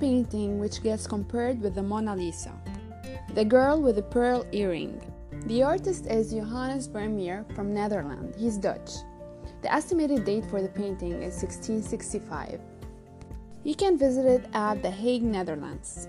Painting 0.00 0.58
which 0.58 0.82
gets 0.82 1.06
compared 1.06 1.60
with 1.60 1.74
the 1.74 1.82
Mona 1.82 2.16
Lisa. 2.16 2.52
The 3.34 3.44
girl 3.44 3.80
with 3.82 3.96
the 3.96 4.02
pearl 4.02 4.46
earring. 4.50 5.00
The 5.44 5.62
artist 5.62 6.06
is 6.06 6.32
Johannes 6.32 6.86
Vermeer 6.86 7.44
from 7.54 7.74
Netherlands. 7.74 8.36
He's 8.40 8.56
Dutch. 8.56 8.90
The 9.62 9.72
estimated 9.72 10.24
date 10.24 10.46
for 10.46 10.62
the 10.62 10.68
painting 10.68 11.12
is 11.22 11.34
1665. 11.42 12.60
You 13.62 13.74
can 13.74 13.98
visit 13.98 14.24
it 14.24 14.48
at 14.54 14.82
The 14.82 14.90
Hague, 14.90 15.22
Netherlands. 15.22 16.08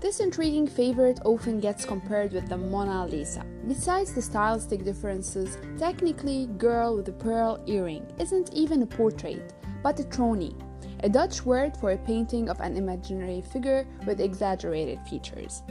This 0.00 0.20
intriguing 0.20 0.68
favorite 0.68 1.18
often 1.24 1.58
gets 1.58 1.84
compared 1.84 2.32
with 2.32 2.48
the 2.48 2.56
Mona 2.56 3.06
Lisa. 3.06 3.44
Besides 3.66 4.14
the 4.14 4.22
stylistic 4.22 4.84
differences, 4.84 5.58
technically, 5.78 6.46
Girl 6.58 6.96
with 6.96 7.06
the 7.06 7.12
Pearl 7.12 7.60
Earring 7.66 8.06
isn't 8.20 8.52
even 8.52 8.82
a 8.82 8.86
portrait, 8.86 9.52
but 9.82 9.98
a 9.98 10.04
tronie, 10.04 10.54
a 11.00 11.08
Dutch 11.08 11.44
word 11.44 11.76
for 11.76 11.92
a 11.92 11.98
painting 11.98 12.48
of 12.48 12.60
an 12.60 12.76
imaginary 12.76 13.40
figure 13.40 13.86
with 14.06 14.20
exaggerated 14.20 15.00
features. 15.08 15.62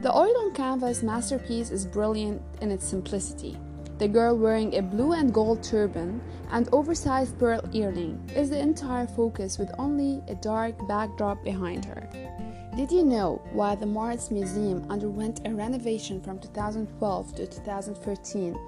The 0.00 0.16
oil 0.16 0.36
on 0.38 0.54
canvas 0.54 1.02
masterpiece 1.02 1.70
is 1.70 1.86
brilliant 1.86 2.42
in 2.60 2.70
its 2.70 2.86
simplicity. 2.86 3.58
The 3.98 4.08
girl 4.08 4.36
wearing 4.36 4.74
a 4.74 4.82
blue 4.82 5.12
and 5.12 5.32
gold 5.32 5.62
turban 5.62 6.20
and 6.50 6.68
oversized 6.72 7.38
pearl 7.38 7.60
earring 7.72 8.20
is 8.34 8.50
the 8.50 8.58
entire 8.58 9.06
focus 9.06 9.58
with 9.58 9.70
only 9.78 10.22
a 10.28 10.34
dark 10.34 10.74
backdrop 10.88 11.44
behind 11.44 11.84
her. 11.84 12.08
Did 12.74 12.90
you 12.90 13.04
know 13.04 13.42
why 13.52 13.74
the 13.74 13.86
Maurits 13.86 14.30
Museum 14.30 14.84
underwent 14.88 15.46
a 15.46 15.54
renovation 15.54 16.22
from 16.22 16.38
2012 16.38 17.34
to 17.34 17.46
2013? 17.46 18.58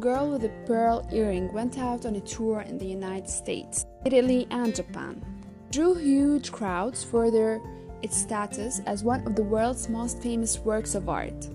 Girl 0.00 0.30
with 0.30 0.44
a 0.44 0.48
Pearl 0.66 1.06
Earring 1.12 1.52
went 1.52 1.78
out 1.78 2.06
on 2.06 2.16
a 2.16 2.20
tour 2.20 2.62
in 2.62 2.78
the 2.78 2.86
United 2.86 3.28
States, 3.28 3.84
Italy, 4.04 4.46
and 4.50 4.74
Japan. 4.74 5.22
Drew 5.70 5.94
huge 5.94 6.50
crowds, 6.50 7.04
further 7.04 7.60
its 8.02 8.16
status 8.16 8.80
as 8.86 9.04
one 9.04 9.26
of 9.26 9.36
the 9.36 9.42
world's 9.42 9.88
most 9.88 10.22
famous 10.22 10.58
works 10.58 10.94
of 10.94 11.08
art. 11.08 11.48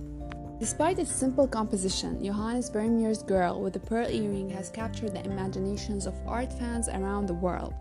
Despite 0.59 0.99
its 0.99 1.11
simple 1.11 1.47
composition, 1.47 2.23
Johannes 2.23 2.69
Vermeer's 2.69 3.23
Girl 3.23 3.59
with 3.59 3.73
the 3.73 3.79
Pearl 3.79 4.07
Earring 4.07 4.49
has 4.51 4.69
captured 4.69 5.13
the 5.13 5.25
imaginations 5.25 6.05
of 6.05 6.15
art 6.25 6.53
fans 6.53 6.87
around 6.87 7.27
the 7.27 7.33
world. 7.33 7.73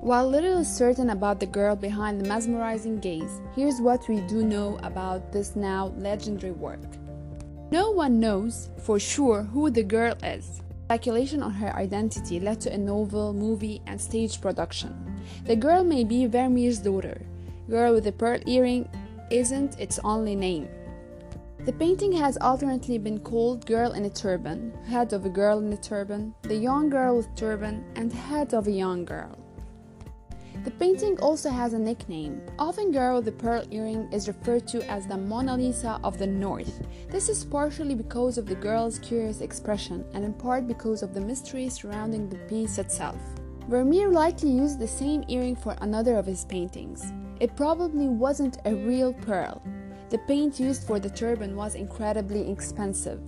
While 0.00 0.28
little 0.28 0.58
is 0.58 0.68
certain 0.68 1.10
about 1.10 1.38
the 1.38 1.46
girl 1.46 1.76
behind 1.76 2.20
the 2.20 2.28
mesmerizing 2.28 2.98
gaze, 2.98 3.40
here's 3.54 3.80
what 3.80 4.08
we 4.08 4.20
do 4.22 4.44
know 4.44 4.78
about 4.82 5.32
this 5.32 5.56
now 5.56 5.94
legendary 5.96 6.52
work. 6.52 6.80
No 7.70 7.90
one 7.90 8.18
knows 8.20 8.70
for 8.82 8.98
sure 8.98 9.42
who 9.42 9.70
the 9.70 9.82
girl 9.82 10.14
is. 10.22 10.60
Speculation 10.84 11.42
on 11.42 11.52
her 11.52 11.74
identity 11.74 12.38
led 12.38 12.60
to 12.60 12.72
a 12.72 12.76
novel, 12.76 13.32
movie, 13.32 13.80
and 13.86 13.98
stage 13.98 14.38
production. 14.38 14.94
The 15.46 15.56
girl 15.56 15.82
may 15.82 16.04
be 16.04 16.26
Vermeer's 16.26 16.78
daughter. 16.78 17.22
Girl 17.70 17.94
with 17.94 18.04
the 18.04 18.12
pearl 18.12 18.38
earring 18.46 18.86
isn't 19.30 19.80
its 19.80 19.98
only 20.04 20.36
name. 20.36 20.68
The 21.64 21.72
painting 21.72 22.12
has 22.12 22.36
alternately 22.36 22.98
been 22.98 23.18
called 23.20 23.64
Girl 23.64 23.92
in 23.92 24.04
a 24.04 24.10
Turban, 24.10 24.74
Head 24.86 25.14
of 25.14 25.24
a 25.24 25.30
Girl 25.30 25.60
in 25.60 25.72
a 25.72 25.76
Turban, 25.78 26.34
The 26.42 26.56
Young 26.56 26.90
Girl 26.90 27.16
with 27.16 27.34
Turban, 27.34 27.82
and 27.96 28.12
Head 28.12 28.52
of 28.52 28.66
a 28.66 28.70
Young 28.70 29.06
Girl. 29.06 29.38
The 30.64 30.70
painting 30.70 31.20
also 31.20 31.50
has 31.50 31.74
a 31.74 31.78
nickname. 31.78 32.40
Often, 32.58 32.92
girl 32.92 33.16
with 33.16 33.26
the 33.26 33.32
pearl 33.32 33.66
earring 33.70 34.10
is 34.10 34.28
referred 34.28 34.66
to 34.68 34.80
as 34.90 35.06
the 35.06 35.18
Mona 35.18 35.58
Lisa 35.58 36.00
of 36.02 36.16
the 36.16 36.26
North. 36.26 36.86
This 37.10 37.28
is 37.28 37.44
partially 37.44 37.94
because 37.94 38.38
of 38.38 38.46
the 38.46 38.54
girl's 38.54 38.98
curious 38.98 39.42
expression 39.42 40.06
and 40.14 40.24
in 40.24 40.32
part 40.32 40.66
because 40.66 41.02
of 41.02 41.12
the 41.12 41.20
mystery 41.20 41.68
surrounding 41.68 42.30
the 42.30 42.38
piece 42.48 42.78
itself. 42.78 43.20
Vermeer 43.68 44.08
likely 44.08 44.52
used 44.52 44.78
the 44.78 44.88
same 44.88 45.22
earring 45.28 45.54
for 45.54 45.76
another 45.82 46.16
of 46.16 46.24
his 46.24 46.46
paintings. 46.46 47.12
It 47.40 47.56
probably 47.56 48.08
wasn't 48.08 48.56
a 48.64 48.74
real 48.74 49.12
pearl. 49.12 49.62
The 50.08 50.18
paint 50.26 50.58
used 50.58 50.86
for 50.86 50.98
the 50.98 51.10
turban 51.10 51.56
was 51.56 51.74
incredibly 51.74 52.50
expensive. 52.50 53.20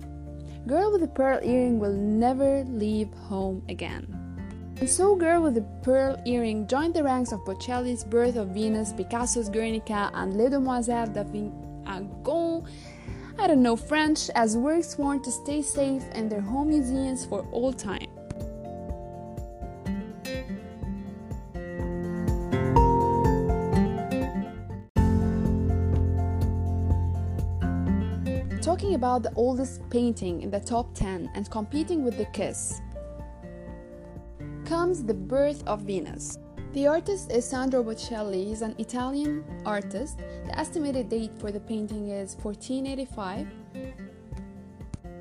Girl 0.65 0.91
with 0.91 1.01
the 1.01 1.07
pearl 1.07 1.39
earring 1.43 1.77
will 1.77 1.93
never 1.93 2.63
leave 2.63 3.13
home 3.13 3.61
again. 3.69 4.26
And 4.79 4.87
so 4.87 5.15
Girl 5.15 5.41
with 5.41 5.55
the 5.55 5.65
Pearl 5.81 6.21
Earring 6.25 6.67
joined 6.67 6.93
the 6.93 7.03
ranks 7.03 7.31
of 7.31 7.43
Botticelli's 7.45 8.03
Birth 8.03 8.35
of 8.35 8.49
Venus, 8.49 8.93
Picasso's 8.93 9.49
Guernica, 9.49 10.11
and 10.13 10.37
Les 10.37 10.49
Demoiselles 10.49 11.09
d'Avignon. 11.09 12.63
I 13.39 13.47
don't 13.47 13.63
know 13.63 13.75
French, 13.75 14.29
as 14.35 14.55
works 14.55 14.89
sworn 14.89 15.21
to 15.23 15.31
stay 15.31 15.63
safe 15.63 16.03
in 16.13 16.29
their 16.29 16.41
home 16.41 16.69
museums 16.69 17.25
for 17.25 17.45
all 17.51 17.73
time. 17.73 18.07
Talking 28.61 28.95
about 28.95 29.23
the 29.23 29.31
oldest 29.35 29.81
painting 29.89 30.41
in 30.41 30.51
the 30.51 30.59
top 30.59 30.93
10 30.93 31.31
and 31.33 31.49
competing 31.49 32.03
with 32.03 32.17
The 32.17 32.25
Kiss, 32.25 32.81
comes 34.67 35.01
The 35.01 35.13
Birth 35.13 35.65
of 35.65 35.83
Venus. 35.83 36.39
The 36.73 36.87
artist 36.87 37.31
is 37.31 37.45
Sandro 37.45 37.81
Botticelli. 37.81 38.43
He's 38.43 38.61
an 38.61 38.75
Italian 38.77 39.45
artist. 39.65 40.17
The 40.17 40.59
estimated 40.59 41.07
date 41.07 41.31
for 41.39 41.53
the 41.53 41.61
painting 41.61 42.09
is 42.09 42.35
1485. 42.35 43.47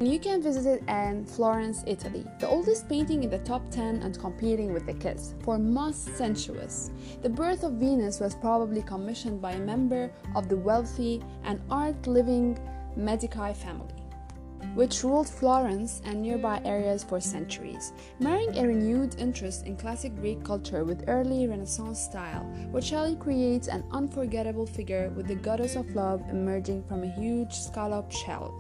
You 0.01 0.19
can 0.19 0.43
visit 0.43 0.67
it 0.67 0.83
in 0.89 1.25
Florence, 1.25 1.85
Italy. 1.87 2.25
The 2.41 2.49
oldest 2.49 2.89
painting 2.89 3.23
in 3.23 3.31
the 3.31 3.39
top 3.39 3.71
10 3.71 4.03
and 4.03 4.19
competing 4.19 4.73
with 4.73 4.85
The 4.85 4.95
Kiss 4.95 5.37
for 5.45 5.61
most 5.61 6.17
sensuous. 6.17 6.91
The 7.23 7.31
Birth 7.31 7.63
of 7.63 7.75
Venus 7.75 8.19
was 8.19 8.35
probably 8.35 8.83
commissioned 8.83 9.41
by 9.41 9.53
a 9.53 9.61
member 9.61 10.11
of 10.35 10.49
the 10.49 10.57
wealthy 10.57 11.23
and 11.45 11.63
art 11.71 12.09
living 12.09 12.59
Medici 12.97 13.55
family 13.55 13.96
which 14.77 15.03
ruled 15.03 15.27
Florence 15.27 16.03
and 16.05 16.21
nearby 16.21 16.61
areas 16.65 17.03
for 17.03 17.19
centuries, 17.19 17.95
marrying 18.21 18.57
a 18.59 18.67
renewed 18.67 19.19
interest 19.19 19.65
in 19.65 19.75
classic 19.75 20.15
Greek 20.17 20.45
culture 20.45 20.85
with 20.85 21.09
early 21.09 21.47
Renaissance 21.47 21.99
style, 21.99 22.45
Botticelli 22.71 23.17
creates 23.17 23.69
an 23.69 23.83
unforgettable 23.91 24.67
figure 24.67 25.11
with 25.17 25.29
the 25.29 25.35
goddess 25.35 25.77
of 25.77 25.97
love 25.97 26.23
emerging 26.29 26.85
from 26.85 27.03
a 27.03 27.15
huge 27.15 27.55
scallop 27.55 28.13
shell. 28.13 28.55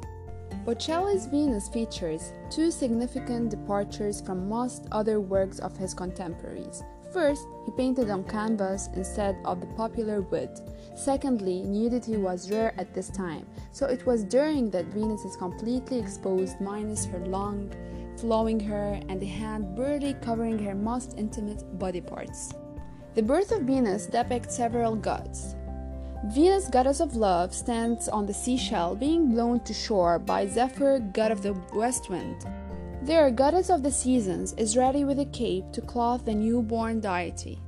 Botticelli's 0.64 1.26
Venus 1.26 1.68
features 1.68 2.32
two 2.50 2.70
significant 2.70 3.50
departures 3.50 4.22
from 4.22 4.48
most 4.48 4.86
other 4.92 5.20
works 5.20 5.58
of 5.58 5.76
his 5.76 5.92
contemporaries. 5.92 6.82
First, 7.16 7.48
he 7.64 7.70
painted 7.70 8.10
on 8.10 8.24
canvas 8.24 8.90
instead 8.94 9.38
of 9.46 9.62
the 9.62 9.66
popular 9.68 10.20
wood. 10.20 10.50
Secondly, 10.94 11.62
nudity 11.62 12.18
was 12.18 12.50
rare 12.50 12.74
at 12.76 12.92
this 12.92 13.08
time, 13.08 13.46
so 13.72 13.86
it 13.86 14.04
was 14.04 14.22
during 14.22 14.68
that 14.72 14.92
Venus 14.92 15.24
is 15.24 15.34
completely 15.34 15.98
exposed, 15.98 16.60
minus 16.60 17.06
her 17.06 17.20
long, 17.20 17.72
flowing 18.18 18.60
hair 18.60 19.00
and 19.08 19.22
a 19.22 19.24
hand 19.24 19.74
barely 19.74 20.12
covering 20.20 20.58
her 20.58 20.74
most 20.74 21.14
intimate 21.16 21.64
body 21.78 22.02
parts. 22.02 22.52
The 23.14 23.22
birth 23.22 23.50
of 23.50 23.62
Venus 23.62 24.04
depicts 24.04 24.54
several 24.54 24.94
gods. 24.94 25.56
Venus, 26.34 26.68
goddess 26.68 27.00
of 27.00 27.16
love, 27.16 27.54
stands 27.54 28.10
on 28.10 28.26
the 28.26 28.34
seashell, 28.34 28.94
being 28.94 29.30
blown 29.32 29.60
to 29.60 29.72
shore 29.72 30.18
by 30.18 30.46
Zephyr, 30.46 30.98
god 31.14 31.30
of 31.30 31.40
the 31.40 31.54
west 31.72 32.10
wind. 32.10 32.44
There, 33.06 33.30
goddess 33.30 33.70
of 33.70 33.84
the 33.84 33.92
seasons 33.92 34.52
is 34.54 34.76
ready 34.76 35.04
with 35.04 35.20
a 35.20 35.26
cape 35.26 35.70
to 35.74 35.80
clothe 35.80 36.24
the 36.24 36.34
newborn 36.34 36.98
deity. 36.98 37.60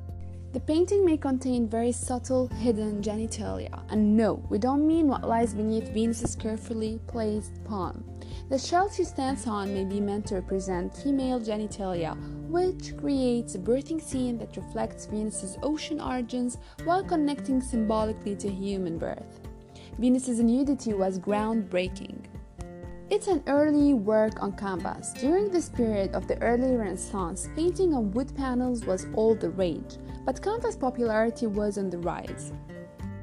The 0.52 0.58
painting 0.58 1.04
may 1.04 1.16
contain 1.16 1.68
very 1.68 1.92
subtle, 1.92 2.48
hidden 2.48 3.00
genitalia, 3.00 3.84
and 3.88 4.16
no, 4.16 4.44
we 4.50 4.58
don't 4.58 4.84
mean 4.84 5.06
what 5.06 5.28
lies 5.28 5.54
beneath 5.54 5.94
Venus's 5.94 6.34
carefully 6.34 6.98
placed 7.06 7.64
palm. 7.64 8.02
The 8.48 8.58
shell 8.58 8.90
she 8.90 9.04
stands 9.04 9.46
on 9.46 9.72
may 9.72 9.84
be 9.84 10.00
meant 10.00 10.26
to 10.26 10.34
represent 10.34 10.96
female 10.96 11.38
genitalia, 11.38 12.16
which 12.48 12.96
creates 12.96 13.54
a 13.54 13.60
birthing 13.60 14.02
scene 14.02 14.38
that 14.38 14.56
reflects 14.56 15.06
Venus's 15.06 15.56
ocean 15.62 16.00
origins 16.00 16.58
while 16.82 17.04
connecting 17.04 17.60
symbolically 17.60 18.34
to 18.34 18.50
human 18.50 18.98
birth. 18.98 19.38
Venus's 20.00 20.40
nudity 20.40 20.94
was 20.94 21.20
groundbreaking. 21.20 22.17
It's 23.10 23.26
an 23.26 23.42
early 23.46 23.94
work 23.94 24.42
on 24.42 24.52
canvas. 24.52 25.14
During 25.14 25.50
this 25.50 25.70
period 25.70 26.14
of 26.14 26.28
the 26.28 26.40
early 26.42 26.76
Renaissance, 26.76 27.48
painting 27.56 27.94
on 27.94 28.10
wood 28.10 28.36
panels 28.36 28.84
was 28.84 29.06
all 29.14 29.34
the 29.34 29.48
rage, 29.48 29.96
but 30.26 30.42
canvas 30.42 30.76
popularity 30.76 31.46
was 31.46 31.78
on 31.78 31.88
the 31.88 31.96
rise. 31.96 32.52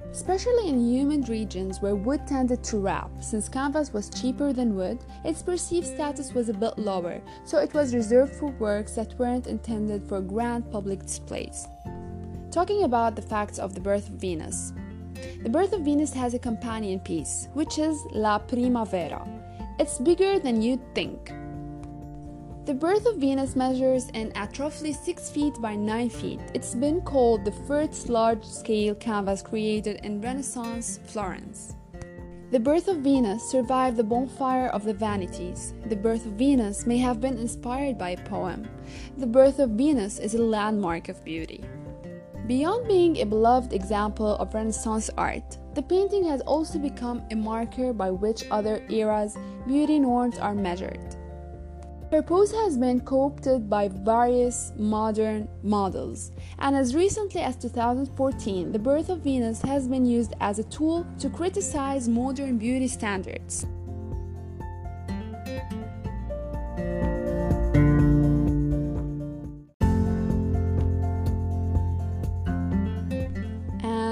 Especially 0.10 0.69
in 0.69 0.80
humid 0.80 1.30
regions 1.30 1.84
where 1.84 1.93
wood 1.95 2.26
tended 2.26 2.63
to 2.63 2.78
rot, 2.78 3.12
since 3.19 3.48
canvas 3.48 3.93
was 3.93 4.10
cheaper 4.10 4.52
than 4.54 4.76
wood, 4.76 5.06
its 5.24 5.43
perceived 5.43 5.86
status 5.86 6.34
was 6.34 6.50
a 6.50 6.54
bit 6.54 6.80
lower, 6.80 7.21
so 7.43 7.60
it 7.60 7.71
was 7.76 7.93
reserved 7.93 8.34
for 8.34 8.50
works 8.58 8.93
that 8.93 9.13
weren't 9.19 9.45
intended 9.45 10.10
for 10.10 10.19
grand 10.19 10.71
public 10.71 11.04
displays. 11.04 11.67
Talking 12.50 12.86
about 12.86 13.15
the 13.15 13.21
facts 13.21 13.60
of 13.60 13.76
the 13.76 13.82
birth 13.82 14.10
of 14.10 14.15
Venus. 14.15 14.74
The 15.43 15.50
birth 15.50 15.74
of 15.74 15.82
Venus 15.82 16.13
has 16.13 16.34
a 16.34 16.39
companion 16.39 17.02
piece, 17.02 17.50
which 17.54 17.78
is 17.78 18.04
La 18.13 18.39
Primavera. 18.39 19.35
It's 19.78 20.00
bigger 20.00 20.40
than 20.40 20.62
you'd 20.62 20.96
think. 20.96 21.34
The 22.66 22.74
birth 22.74 23.06
of 23.06 23.18
Venus 23.18 23.58
measures 23.58 24.08
in 24.14 24.32
at 24.32 24.58
roughly 24.58 24.94
6 24.94 25.30
feet 25.30 25.62
by 25.62 25.76
9 25.76 26.10
feet. 26.10 26.40
It's 26.54 26.74
been 26.74 27.02
called 27.02 27.44
the 27.44 27.52
first 27.52 28.08
large 28.08 28.46
scale 28.46 28.96
canvas 28.96 29.42
created 29.42 30.00
in 30.06 30.22
Renaissance 30.22 31.02
Florence. 31.04 31.76
The 32.52 32.60
birth 32.60 32.88
of 32.88 33.00
Venus 33.00 33.44
survived 33.44 33.98
the 33.98 34.04
bonfire 34.06 34.68
of 34.68 34.86
the 34.86 34.94
vanities. 34.94 35.74
The 35.88 35.96
birth 35.98 36.26
of 36.26 36.34
Venus 36.34 36.86
may 36.86 36.98
have 37.00 37.20
been 37.20 37.38
inspired 37.38 37.98
by 37.98 38.12
a 38.12 38.24
poem. 38.24 38.70
The 39.18 39.28
birth 39.28 39.60
of 39.60 39.72
Venus 39.72 40.20
is 40.20 40.36
a 40.36 40.42
landmark 40.42 41.10
of 41.10 41.22
beauty. 41.26 41.66
Beyond 42.48 42.88
being 42.88 43.18
a 43.18 43.26
beloved 43.26 43.74
example 43.74 44.38
of 44.38 44.54
Renaissance 44.54 45.10
art, 45.18 45.58
the 45.76 45.84
painting 45.84 46.24
has 46.24 46.40
also 46.42 46.80
become 46.80 47.22
a 47.32 47.36
marker 47.36 47.92
by 47.92 48.10
which 48.10 48.46
other 48.50 48.82
eras' 48.90 49.38
beauty 49.68 50.00
norms 50.00 50.38
are 50.38 50.56
measured. 50.56 51.18
Her 52.12 52.22
pose 52.22 52.54
has 52.54 52.78
been 52.78 53.02
co 53.02 53.26
opted 53.26 53.70
by 53.70 53.90
various 53.90 54.72
modern 54.78 55.50
models, 55.64 56.32
and 56.60 56.78
as 56.78 56.96
recently 56.96 57.42
as 57.42 57.58
2014, 57.58 58.72
The 58.72 58.80
Birth 58.80 59.10
of 59.10 59.20
Venus 59.20 59.62
has 59.64 59.88
been 59.90 60.06
used 60.06 60.34
as 60.40 60.60
a 60.60 60.64
tool 60.64 61.06
to 61.20 61.30
criticize 61.30 62.08
modern 62.08 62.58
beauty 62.58 62.88
standards. 62.88 63.66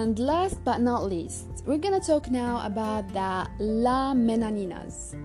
And 0.04 0.20
last 0.20 0.62
but 0.66 0.82
not 0.82 1.06
least, 1.06 1.53
we're 1.66 1.78
gonna 1.78 2.00
talk 2.00 2.30
now 2.30 2.62
about 2.66 3.08
the 3.14 3.48
La 3.60 4.14
Menaninas. 4.14 5.16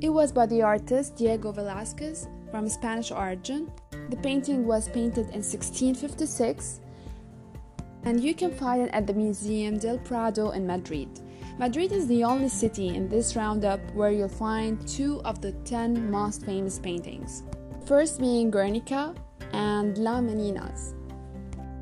It 0.00 0.08
was 0.08 0.30
by 0.30 0.46
the 0.46 0.62
artist 0.62 1.16
Diego 1.16 1.52
Velázquez 1.52 2.28
from 2.52 2.68
Spanish 2.68 3.10
origin. 3.10 3.70
The 4.10 4.16
painting 4.18 4.66
was 4.66 4.88
painted 4.88 5.26
in 5.34 5.42
1656 5.42 6.80
and 8.04 8.22
you 8.22 8.34
can 8.34 8.52
find 8.52 8.82
it 8.82 8.90
at 8.92 9.08
the 9.08 9.14
Museum 9.14 9.78
del 9.78 9.98
Prado 9.98 10.50
in 10.50 10.64
Madrid. 10.64 11.08
Madrid 11.58 11.90
is 11.90 12.06
the 12.06 12.22
only 12.22 12.48
city 12.48 12.94
in 12.94 13.08
this 13.08 13.34
roundup 13.34 13.80
where 13.94 14.12
you'll 14.12 14.28
find 14.28 14.86
two 14.86 15.20
of 15.24 15.40
the 15.40 15.50
10 15.64 16.08
most 16.08 16.46
famous 16.46 16.78
paintings. 16.78 17.42
First 17.84 18.20
being 18.20 18.52
Guernica 18.52 19.12
and 19.52 19.98
La 19.98 20.20
Meninas. 20.20 20.94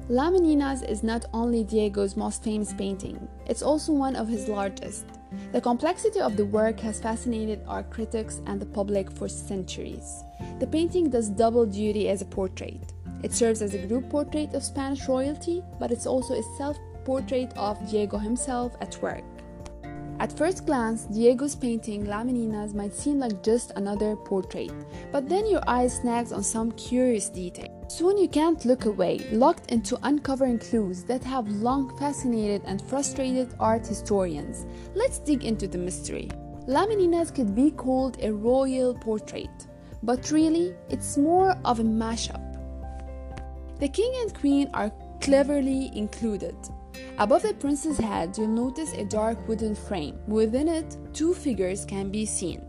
La 0.09 0.31
Meninas 0.31 0.89
is 0.89 1.03
not 1.03 1.25
only 1.35 1.65
Diego's 1.65 2.17
most 2.17 2.45
famous 2.45 2.73
painting, 2.73 3.27
it's 3.47 3.61
also 3.61 3.91
one 3.93 4.15
of 4.15 4.29
his 4.29 4.47
largest. 4.47 5.05
The 5.51 5.61
complexity 5.61 6.21
of 6.21 6.37
the 6.37 6.45
work 6.45 6.79
has 6.79 7.01
fascinated 7.01 7.65
art 7.67 7.91
critics 7.91 8.41
and 8.47 8.61
the 8.61 8.67
public 8.67 9.11
for 9.11 9.27
centuries. 9.27 10.23
The 10.61 10.67
painting 10.69 11.11
does 11.11 11.29
double 11.29 11.67
duty 11.67 12.09
as 12.09 12.23
a 12.23 12.25
portrait. 12.25 12.93
It 13.25 13.33
serves 13.33 13.63
as 13.63 13.75
a 13.75 13.85
group 13.85 14.09
portrait 14.09 14.55
of 14.55 14.63
Spanish 14.63 15.09
royalty, 15.09 15.65
but 15.81 15.91
it's 15.91 16.07
also 16.07 16.35
a 16.35 16.57
self 16.57 16.77
portrait 17.05 17.53
of 17.57 17.77
Diego 17.91 18.17
himself 18.17 18.77
at 18.81 19.03
work. 19.03 19.25
At 20.21 20.33
first 20.33 20.67
glance, 20.67 21.07
Diego's 21.07 21.57
painting 21.57 22.07
La 22.07 22.23
Meninas 22.23 22.75
might 22.75 22.95
seem 22.95 23.19
like 23.19 23.43
just 23.43 23.73
another 23.75 24.15
portrait, 24.15 24.71
but 25.11 25.29
then 25.29 25.51
your 25.51 25.63
eye 25.67 25.89
snags 25.89 26.31
on 26.31 26.45
some 26.45 26.71
curious 26.73 27.29
detail. 27.29 27.76
Soon 27.89 28.19
you 28.19 28.29
can't 28.29 28.65
look 28.65 28.85
away, 28.85 29.19
locked 29.31 29.71
into 29.71 29.99
uncovering 30.03 30.59
clues 30.59 31.05
that 31.05 31.23
have 31.25 31.49
long 31.49 31.97
fascinated 31.99 32.63
and 32.65 32.83
frustrated 32.83 33.55
art 33.61 33.87
historians. 33.87 34.67
Let's 34.95 35.19
dig 35.19 35.45
into 35.45 35.69
the 35.69 35.79
mystery. 35.79 36.31
La 36.67 36.85
Meninas 36.87 37.35
could 37.35 37.55
be 37.55 37.71
called 37.71 38.19
a 38.23 38.33
royal 38.33 38.95
portrait, 38.95 39.67
but 40.03 40.31
really, 40.31 40.75
it's 40.89 41.17
more 41.17 41.57
of 41.65 41.81
a 41.81 41.85
mashup. 41.85 42.43
The 43.79 43.89
king 43.89 44.13
and 44.23 44.35
queen 44.35 44.69
are 44.75 44.91
cleverly 45.21 45.91
included, 45.95 46.57
Above 47.19 47.43
the 47.43 47.55
prince's 47.55 47.97
head, 47.97 48.37
you'll 48.37 48.49
notice 48.49 48.93
a 48.93 49.05
dark 49.05 49.49
wooden 49.49 49.75
frame. 49.75 50.19
Within 50.27 50.69
it, 50.69 50.97
two 51.15 51.33
figures 51.33 51.87
can 51.87 52.11
be 52.11 52.27
seen. 52.27 52.63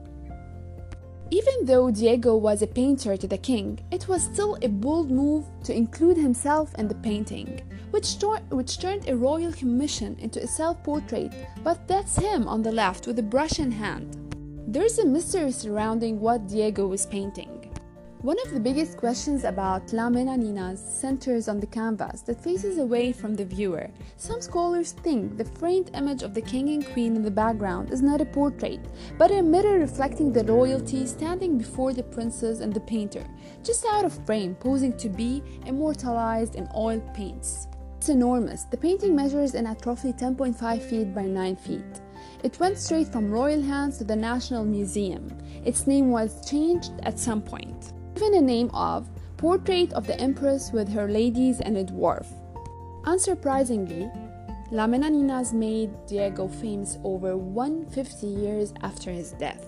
Even 1.29 1.65
though 1.65 1.91
Diego 1.91 2.37
was 2.37 2.61
a 2.61 2.67
painter 2.67 3.17
to 3.17 3.27
the 3.27 3.37
king, 3.37 3.79
it 3.91 4.07
was 4.07 4.23
still 4.23 4.57
a 4.61 4.69
bold 4.69 5.11
move 5.11 5.45
to 5.63 5.75
include 5.75 6.15
himself 6.15 6.73
in 6.75 6.87
the 6.87 6.95
painting, 6.95 7.61
which, 7.91 8.17
tor- 8.17 8.39
which 8.49 8.79
turned 8.79 9.09
a 9.09 9.15
royal 9.15 9.51
commission 9.51 10.15
into 10.19 10.41
a 10.41 10.47
self 10.47 10.81
portrait, 10.83 11.33
but 11.65 11.85
that's 11.85 12.15
him 12.15 12.47
on 12.47 12.63
the 12.63 12.71
left 12.71 13.07
with 13.07 13.19
a 13.19 13.23
brush 13.23 13.59
in 13.59 13.71
hand. 13.71 14.15
There's 14.67 14.99
a 14.99 15.05
mystery 15.05 15.51
surrounding 15.51 16.19
what 16.19 16.47
Diego 16.47 16.87
was 16.87 17.05
painting. 17.05 17.56
One 18.23 18.37
of 18.43 18.51
the 18.51 18.59
biggest 18.59 18.97
questions 18.97 19.43
about 19.43 19.93
La 19.93 20.09
Menaninas 20.09 20.79
centers 20.79 21.47
on 21.47 21.59
the 21.59 21.67
canvas 21.67 22.21
that 22.21 22.43
faces 22.43 22.79
away 22.79 23.11
from 23.11 23.35
the 23.35 23.45
viewer. 23.45 23.91
Some 24.15 24.41
scholars 24.41 24.93
think 24.93 25.37
the 25.37 25.45
framed 25.45 25.91
image 25.93 26.23
of 26.23 26.33
the 26.33 26.41
king 26.41 26.69
and 26.69 26.83
queen 26.83 27.15
in 27.15 27.21
the 27.21 27.29
background 27.29 27.93
is 27.93 28.01
not 28.01 28.19
a 28.19 28.25
portrait, 28.25 28.79
but 29.19 29.29
a 29.29 29.43
mirror 29.43 29.77
reflecting 29.77 30.33
the 30.33 30.43
royalty 30.45 31.05
standing 31.05 31.59
before 31.59 31.93
the 31.93 32.01
princess 32.01 32.59
and 32.59 32.73
the 32.73 32.79
painter, 32.79 33.23
just 33.63 33.85
out 33.85 34.03
of 34.03 34.25
frame, 34.25 34.55
posing 34.55 34.97
to 34.97 35.09
be 35.09 35.43
immortalized 35.67 36.55
in 36.55 36.67
oil 36.75 36.99
paints. 37.13 37.67
It's 37.97 38.09
enormous. 38.09 38.63
The 38.63 38.77
painting 38.77 39.15
measures 39.15 39.53
in 39.53 39.67
at 39.67 39.85
roughly 39.85 40.13
10.5 40.13 40.81
feet 40.81 41.13
by 41.13 41.25
9 41.25 41.55
feet. 41.55 42.01
It 42.43 42.59
went 42.59 42.79
straight 42.79 43.09
from 43.09 43.29
royal 43.29 43.61
hands 43.61 43.99
to 43.99 44.03
the 44.03 44.15
National 44.15 44.65
Museum. 44.65 45.37
Its 45.63 45.85
name 45.85 46.09
was 46.09 46.49
changed 46.49 46.93
at 47.03 47.19
some 47.19 47.43
point 47.43 47.93
given 48.17 48.33
a 48.33 48.41
name 48.41 48.71
of 48.73 49.07
Portrait 49.37 49.93
of 49.93 50.07
the 50.07 50.19
Empress 50.19 50.71
with 50.71 50.89
Her 50.89 51.07
Ladies 51.07 51.61
and 51.61 51.77
a 51.77 51.83
Dwarf. 51.83 52.25
Unsurprisingly, 53.03 54.09
La 54.71 54.87
Menaninas 54.87 55.53
made 55.53 55.91
Diego 56.07 56.47
famous 56.47 56.97
over 57.03 57.37
150 57.37 58.25
years 58.25 58.73
after 58.81 59.11
his 59.11 59.33
death. 59.33 59.67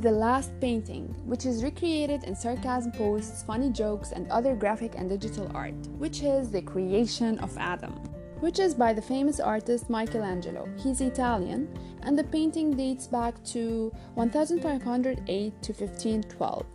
The 0.00 0.10
last 0.10 0.58
painting, 0.60 1.14
which 1.26 1.44
is 1.44 1.62
recreated 1.62 2.24
in 2.24 2.34
sarcasm 2.34 2.90
posts, 2.92 3.42
funny 3.42 3.70
jokes, 3.70 4.12
and 4.12 4.30
other 4.30 4.54
graphic 4.54 4.94
and 4.96 5.10
digital 5.10 5.50
art, 5.54 5.74
which 5.98 6.22
is 6.22 6.50
The 6.50 6.62
Creation 6.62 7.38
of 7.40 7.56
Adam, 7.58 7.92
which 8.40 8.58
is 8.58 8.74
by 8.74 8.94
the 8.94 9.02
famous 9.02 9.40
artist 9.40 9.90
Michelangelo. 9.90 10.66
He's 10.78 11.02
Italian, 11.02 11.68
and 12.02 12.18
the 12.18 12.24
painting 12.24 12.74
dates 12.74 13.06
back 13.06 13.44
to 13.52 13.92
1508 14.14 15.62
to 15.62 15.72
1512. 15.72 16.66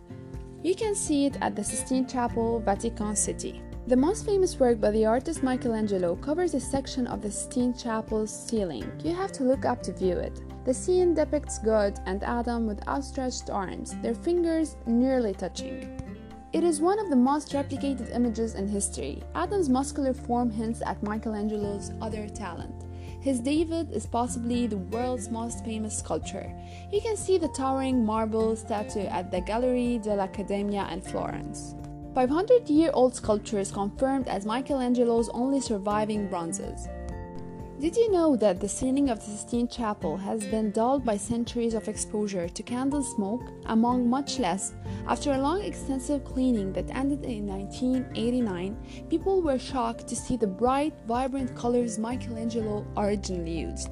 You 0.62 0.74
can 0.76 0.94
see 0.94 1.26
it 1.26 1.36
at 1.40 1.56
the 1.56 1.64
Sistine 1.64 2.06
Chapel, 2.06 2.60
Vatican 2.60 3.16
City. 3.16 3.60
The 3.88 3.96
most 3.96 4.24
famous 4.24 4.58
work 4.58 4.80
by 4.80 4.92
the 4.92 5.06
artist 5.06 5.42
Michelangelo 5.42 6.16
covers 6.16 6.54
a 6.54 6.60
section 6.60 7.06
of 7.08 7.22
the 7.22 7.30
Sistine 7.30 7.74
Chapel's 7.74 8.30
ceiling. 8.48 8.90
You 9.04 9.14
have 9.14 9.32
to 9.32 9.44
look 9.44 9.64
up 9.64 9.82
to 9.84 9.92
view 9.92 10.16
it. 10.16 10.40
The 10.66 10.74
scene 10.74 11.14
depicts 11.14 11.60
God 11.60 12.00
and 12.06 12.24
Adam 12.24 12.66
with 12.66 12.88
outstretched 12.88 13.50
arms, 13.50 13.94
their 14.02 14.16
fingers 14.16 14.76
nearly 14.84 15.32
touching. 15.32 16.02
It 16.52 16.64
is 16.64 16.80
one 16.80 16.98
of 16.98 17.08
the 17.08 17.14
most 17.14 17.52
replicated 17.52 18.12
images 18.12 18.56
in 18.56 18.66
history. 18.66 19.22
Adam's 19.36 19.68
muscular 19.68 20.12
form 20.12 20.50
hints 20.50 20.82
at 20.84 21.00
Michelangelo's 21.04 21.92
other 22.02 22.28
talent. 22.28 22.74
His 23.20 23.38
David 23.38 23.92
is 23.92 24.06
possibly 24.06 24.66
the 24.66 24.78
world's 24.78 25.30
most 25.30 25.64
famous 25.64 25.96
sculpture. 25.96 26.52
You 26.90 27.00
can 27.00 27.16
see 27.16 27.38
the 27.38 27.54
towering 27.56 28.04
marble 28.04 28.56
statue 28.56 29.06
at 29.06 29.30
the 29.30 29.42
Gallery 29.42 30.00
dell'Accademia 30.02 30.90
in 30.92 31.00
Florence. 31.00 31.76
500 32.12 32.68
year 32.68 32.90
old 32.92 33.14
sculpture 33.14 33.60
is 33.60 33.70
confirmed 33.70 34.26
as 34.26 34.44
Michelangelo's 34.44 35.28
only 35.28 35.60
surviving 35.60 36.26
bronzes. 36.26 36.88
Did 37.78 37.94
you 37.94 38.10
know 38.10 38.36
that 38.36 38.58
the 38.58 38.70
ceiling 38.70 39.10
of 39.10 39.18
the 39.18 39.26
Sistine 39.26 39.68
Chapel 39.68 40.16
has 40.16 40.42
been 40.46 40.70
dulled 40.70 41.04
by 41.04 41.18
centuries 41.18 41.74
of 41.74 41.88
exposure 41.88 42.48
to 42.48 42.62
candle 42.62 43.02
smoke, 43.02 43.42
among 43.66 44.08
much 44.08 44.38
less? 44.38 44.72
After 45.06 45.32
a 45.32 45.38
long, 45.38 45.60
extensive 45.60 46.24
cleaning 46.24 46.72
that 46.72 46.88
ended 46.88 47.22
in 47.26 47.46
1989, 47.46 48.78
people 49.10 49.42
were 49.42 49.58
shocked 49.58 50.08
to 50.08 50.16
see 50.16 50.38
the 50.38 50.46
bright, 50.46 50.94
vibrant 51.06 51.54
colors 51.54 51.98
Michelangelo 51.98 52.86
originally 52.96 53.58
used. 53.58 53.90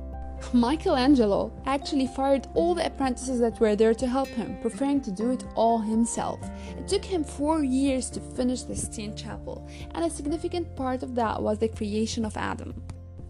Michelangelo 0.55 1.53
actually 1.67 2.07
fired 2.07 2.49
all 2.55 2.75
the 2.75 2.87
apprentices 2.87 3.39
that 3.41 3.61
were 3.61 3.77
there 3.77 3.95
to 3.95 4.07
help 4.07 4.29
him, 4.29 4.57
preferring 4.63 5.03
to 5.03 5.13
do 5.13 5.31
it 5.31 5.45
all 5.57 5.79
himself. 5.79 6.41
It 6.79 6.89
took 6.89 7.05
him 7.05 7.23
four 7.23 7.63
years 7.63 8.09
to 8.11 8.21
finish 8.21 8.63
the 8.63 8.77
Sistine 8.77 9.15
Chapel, 9.15 9.69
and 9.95 10.07
a 10.07 10.11
significant 10.11 10.75
part 10.75 11.03
of 11.03 11.15
that 11.17 11.43
was 11.43 11.59
the 11.59 11.69
creation 11.69 12.25
of 12.25 12.39
Adam. 12.39 12.83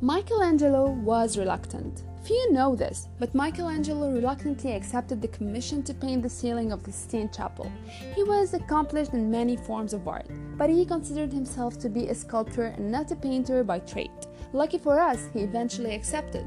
Michelangelo 0.05 0.91
was 0.91 1.39
reluctant. 1.39 2.03
Few 2.25 2.53
know 2.53 2.77
this, 2.77 3.09
but 3.19 3.35
Michelangelo 3.35 4.13
reluctantly 4.13 4.73
accepted 4.75 5.23
the 5.23 5.29
commission 5.29 5.83
to 5.83 5.95
paint 5.95 6.23
the 6.23 6.29
ceiling 6.29 6.73
of 6.73 6.83
the 6.83 6.93
Sistine 6.93 7.31
Chapel. 7.33 7.73
He 8.15 8.23
was 8.23 8.53
accomplished 8.53 9.15
in 9.15 9.31
many 9.31 9.57
forms 9.57 9.95
of 9.95 10.07
art, 10.07 10.27
but 10.59 10.69
he 10.69 10.85
considered 10.85 11.33
himself 11.33 11.79
to 11.79 11.89
be 11.89 12.09
a 12.09 12.15
sculptor 12.15 12.65
and 12.65 12.93
not 12.93 13.13
a 13.13 13.17
painter 13.17 13.65
by 13.65 13.79
trade. 13.79 14.11
Lucky 14.53 14.77
for 14.77 15.01
us, 15.01 15.31
he 15.33 15.41
eventually 15.41 15.95
accepted. 15.95 16.45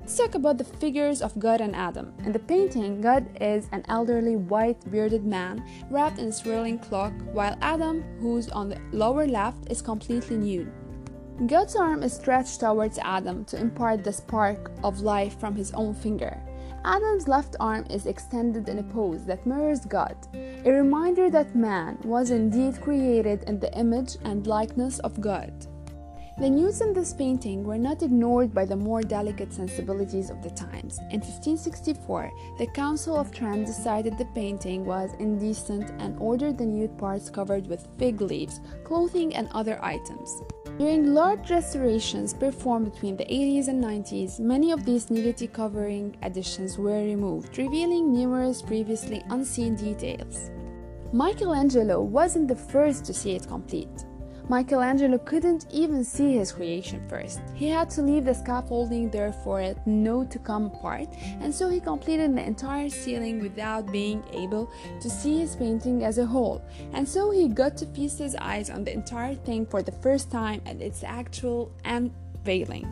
Let's 0.00 0.16
talk 0.16 0.34
about 0.34 0.58
the 0.58 0.64
figures 0.64 1.22
of 1.22 1.38
God 1.38 1.60
and 1.60 1.76
Adam. 1.76 2.12
In 2.24 2.32
the 2.32 2.40
painting, 2.40 3.00
God 3.00 3.28
is 3.40 3.68
an 3.70 3.84
elderly 3.88 4.34
white 4.34 4.90
bearded 4.90 5.24
man 5.24 5.62
wrapped 5.88 6.18
in 6.18 6.30
a 6.30 6.32
swirling 6.32 6.80
cloak, 6.80 7.12
while 7.30 7.56
Adam, 7.60 8.02
who's 8.18 8.48
on 8.48 8.70
the 8.70 8.80
lower 8.90 9.28
left, 9.28 9.70
is 9.70 9.80
completely 9.80 10.36
nude. 10.36 10.72
God's 11.46 11.76
arm 11.76 12.02
is 12.02 12.14
stretched 12.14 12.58
towards 12.58 12.98
Adam 12.98 13.44
to 13.44 13.60
impart 13.60 14.02
the 14.02 14.12
spark 14.12 14.72
of 14.82 15.02
life 15.02 15.38
from 15.38 15.54
his 15.54 15.70
own 15.72 15.94
finger. 15.94 16.36
Adam's 16.84 17.28
left 17.28 17.54
arm 17.60 17.86
is 17.90 18.06
extended 18.06 18.68
in 18.68 18.80
a 18.80 18.82
pose 18.82 19.24
that 19.26 19.46
mirrors 19.46 19.84
God, 19.84 20.16
a 20.34 20.70
reminder 20.72 21.30
that 21.30 21.54
man 21.54 21.96
was 22.02 22.32
indeed 22.32 22.80
created 22.80 23.44
in 23.44 23.60
the 23.60 23.72
image 23.78 24.16
and 24.24 24.48
likeness 24.48 24.98
of 25.00 25.20
God. 25.20 25.52
The 26.38 26.48
nudes 26.48 26.80
in 26.80 26.92
this 26.92 27.12
painting 27.12 27.64
were 27.64 27.78
not 27.78 28.00
ignored 28.00 28.54
by 28.54 28.64
the 28.64 28.76
more 28.76 29.02
delicate 29.02 29.52
sensibilities 29.52 30.30
of 30.30 30.40
the 30.40 30.50
times. 30.50 30.98
In 31.10 31.18
1564, 31.18 32.30
the 32.58 32.68
Council 32.68 33.16
of 33.16 33.32
Trent 33.32 33.66
decided 33.66 34.16
the 34.16 34.24
painting 34.36 34.84
was 34.84 35.10
indecent 35.18 35.90
and 35.98 36.16
ordered 36.20 36.56
the 36.56 36.64
nude 36.64 36.96
parts 36.96 37.28
covered 37.28 37.66
with 37.66 37.88
fig 37.98 38.20
leaves, 38.20 38.60
clothing, 38.84 39.34
and 39.34 39.48
other 39.50 39.84
items. 39.84 40.42
During 40.78 41.12
large 41.12 41.50
restorations 41.50 42.34
performed 42.34 42.92
between 42.92 43.16
the 43.16 43.24
80s 43.24 43.66
and 43.66 43.82
90s, 43.82 44.38
many 44.38 44.70
of 44.70 44.84
these 44.84 45.10
nudity 45.10 45.48
covering 45.48 46.16
additions 46.22 46.78
were 46.78 47.02
removed, 47.02 47.58
revealing 47.58 48.12
numerous 48.12 48.62
previously 48.62 49.24
unseen 49.30 49.74
details. 49.74 50.52
Michelangelo 51.12 52.00
wasn't 52.00 52.46
the 52.46 52.54
first 52.54 53.04
to 53.06 53.12
see 53.12 53.32
it 53.32 53.48
complete. 53.48 54.04
Michelangelo 54.50 55.18
couldn't 55.18 55.66
even 55.70 56.02
see 56.02 56.38
his 56.38 56.52
creation 56.52 57.06
first. 57.06 57.40
He 57.54 57.68
had 57.68 57.90
to 57.90 58.02
leave 58.02 58.24
the 58.24 58.34
scaffolding 58.34 59.10
there 59.10 59.32
for 59.32 59.60
it 59.60 59.76
not 59.84 60.30
to 60.30 60.38
come 60.38 60.66
apart, 60.66 61.08
and 61.40 61.54
so 61.54 61.68
he 61.68 61.80
completed 61.80 62.34
the 62.34 62.42
entire 62.42 62.88
ceiling 62.88 63.40
without 63.40 63.92
being 63.92 64.24
able 64.32 64.70
to 65.00 65.10
see 65.10 65.40
his 65.40 65.54
painting 65.54 66.02
as 66.02 66.16
a 66.16 66.24
whole. 66.24 66.62
And 66.94 67.06
so 67.06 67.30
he 67.30 67.48
got 67.48 67.76
to 67.76 67.86
feast 67.86 68.18
his 68.18 68.36
eyes 68.36 68.70
on 68.70 68.84
the 68.84 68.92
entire 68.94 69.34
thing 69.34 69.66
for 69.66 69.82
the 69.82 69.92
first 69.92 70.30
time 70.30 70.62
at 70.64 70.80
its 70.80 71.04
actual 71.04 71.70
unveiling. 71.84 72.86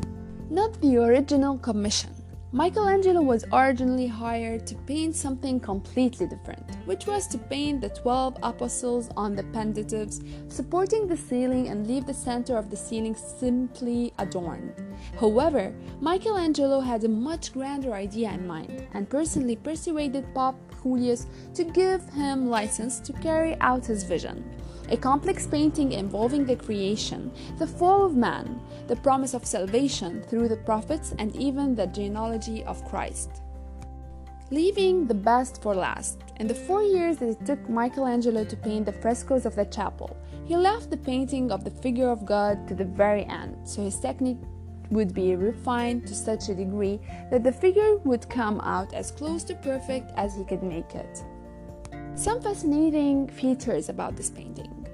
Not 0.50 0.78
the 0.82 0.98
original 0.98 1.56
commission. 1.56 2.10
Michelangelo 2.52 3.22
was 3.22 3.44
originally 3.52 4.06
hired 4.06 4.68
to 4.68 4.76
paint 4.86 5.16
something 5.16 5.58
completely 5.58 6.28
different, 6.28 6.76
which 6.84 7.04
was 7.04 7.26
to 7.26 7.38
paint 7.38 7.80
the 7.80 7.88
12 7.88 8.36
apostles 8.40 9.10
on 9.16 9.34
the 9.34 9.42
pendentives, 9.42 10.20
supporting 10.48 11.08
the 11.08 11.16
ceiling 11.16 11.68
and 11.68 11.88
leave 11.88 12.06
the 12.06 12.14
center 12.14 12.56
of 12.56 12.70
the 12.70 12.76
ceiling 12.76 13.16
simply 13.16 14.12
adorned. 14.18 14.72
However, 15.18 15.74
Michelangelo 16.00 16.78
had 16.78 17.02
a 17.02 17.08
much 17.08 17.52
grander 17.52 17.92
idea 17.94 18.30
in 18.30 18.46
mind 18.46 18.86
and 18.94 19.10
personally 19.10 19.56
persuaded 19.56 20.32
Pope 20.32 20.56
Julius 20.84 21.26
to 21.54 21.64
give 21.64 22.08
him 22.10 22.48
license 22.48 23.00
to 23.00 23.12
carry 23.14 23.56
out 23.60 23.84
his 23.84 24.04
vision 24.04 24.44
a 24.88 24.96
complex 24.96 25.46
painting 25.46 25.92
involving 25.92 26.44
the 26.44 26.56
creation, 26.56 27.32
the 27.58 27.66
fall 27.66 28.04
of 28.04 28.16
man, 28.16 28.60
the 28.86 28.96
promise 28.96 29.34
of 29.34 29.44
salvation 29.44 30.22
through 30.22 30.48
the 30.48 30.56
prophets, 30.56 31.14
and 31.18 31.34
even 31.36 31.74
the 31.74 31.86
genealogy 31.86 32.64
of 32.64 32.84
Christ. 32.84 33.42
Leaving 34.50 35.06
the 35.06 35.14
best 35.14 35.60
for 35.60 35.74
last, 35.74 36.20
in 36.36 36.46
the 36.46 36.54
four 36.54 36.82
years 36.82 37.16
that 37.16 37.30
it 37.30 37.44
took 37.44 37.68
Michelangelo 37.68 38.44
to 38.44 38.56
paint 38.56 38.86
the 38.86 38.92
frescoes 38.92 39.44
of 39.44 39.56
the 39.56 39.64
chapel, 39.64 40.16
he 40.44 40.56
left 40.56 40.90
the 40.90 40.96
painting 40.96 41.50
of 41.50 41.64
the 41.64 41.70
figure 41.70 42.08
of 42.08 42.24
God 42.24 42.68
to 42.68 42.74
the 42.74 42.84
very 42.84 43.24
end, 43.24 43.56
so 43.68 43.82
his 43.82 43.98
technique 43.98 44.38
would 44.90 45.12
be 45.12 45.34
refined 45.34 46.06
to 46.06 46.14
such 46.14 46.48
a 46.48 46.54
degree 46.54 47.00
that 47.30 47.42
the 47.42 47.50
figure 47.50 47.96
would 48.04 48.28
come 48.28 48.60
out 48.60 48.94
as 48.94 49.10
close 49.10 49.42
to 49.44 49.54
perfect 49.56 50.12
as 50.16 50.36
he 50.36 50.44
could 50.44 50.62
make 50.62 50.94
it. 50.94 51.24
Some 52.16 52.40
fascinating 52.40 53.28
features 53.28 53.90
about 53.90 54.16
this 54.16 54.30
painting. 54.30 54.88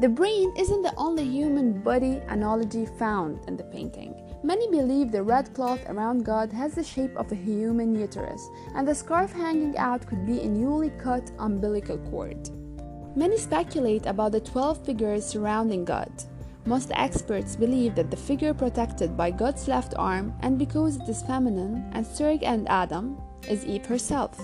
The 0.00 0.08
brain 0.08 0.54
isn't 0.56 0.80
the 0.80 0.94
only 0.96 1.22
human 1.22 1.82
body 1.82 2.22
analogy 2.28 2.86
found 2.98 3.46
in 3.46 3.58
the 3.58 3.64
painting. 3.64 4.14
Many 4.42 4.70
believe 4.70 5.12
the 5.12 5.22
red 5.22 5.52
cloth 5.52 5.80
around 5.86 6.24
God 6.24 6.50
has 6.54 6.74
the 6.74 6.82
shape 6.82 7.14
of 7.16 7.30
a 7.30 7.34
human 7.34 7.94
uterus, 7.94 8.48
and 8.74 8.88
the 8.88 8.94
scarf 8.94 9.32
hanging 9.32 9.76
out 9.76 10.06
could 10.06 10.24
be 10.24 10.40
a 10.40 10.48
newly 10.48 10.88
cut 10.98 11.30
umbilical 11.38 11.98
cord. 12.10 12.48
Many 13.14 13.36
speculate 13.36 14.06
about 14.06 14.32
the 14.32 14.40
12 14.40 14.82
figures 14.82 15.26
surrounding 15.26 15.84
God. 15.84 16.10
Most 16.64 16.90
experts 16.94 17.54
believe 17.54 17.94
that 17.96 18.10
the 18.10 18.16
figure 18.16 18.54
protected 18.54 19.14
by 19.14 19.30
God's 19.30 19.68
left 19.68 19.92
arm, 19.98 20.32
and 20.40 20.58
because 20.58 20.96
it 20.96 21.06
is 21.06 21.22
feminine 21.22 21.90
and 21.92 22.06
Serg 22.06 22.42
and 22.42 22.66
Adam, 22.70 23.20
is 23.46 23.66
Eve 23.66 23.84
herself. 23.84 24.40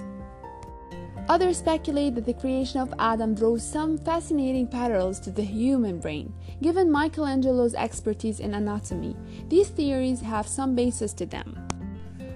Others 1.28 1.58
speculate 1.58 2.14
that 2.16 2.26
the 2.26 2.34
creation 2.34 2.80
of 2.80 2.92
Adam 2.98 3.34
draws 3.34 3.62
some 3.62 3.96
fascinating 3.96 4.66
parallels 4.66 5.20
to 5.20 5.30
the 5.30 5.42
human 5.42 5.98
brain. 5.98 6.34
Given 6.60 6.90
Michelangelo's 6.90 7.74
expertise 7.74 8.40
in 8.40 8.54
anatomy, 8.54 9.16
these 9.48 9.68
theories 9.68 10.20
have 10.20 10.48
some 10.48 10.74
basis 10.74 11.12
to 11.14 11.26
them. 11.26 11.56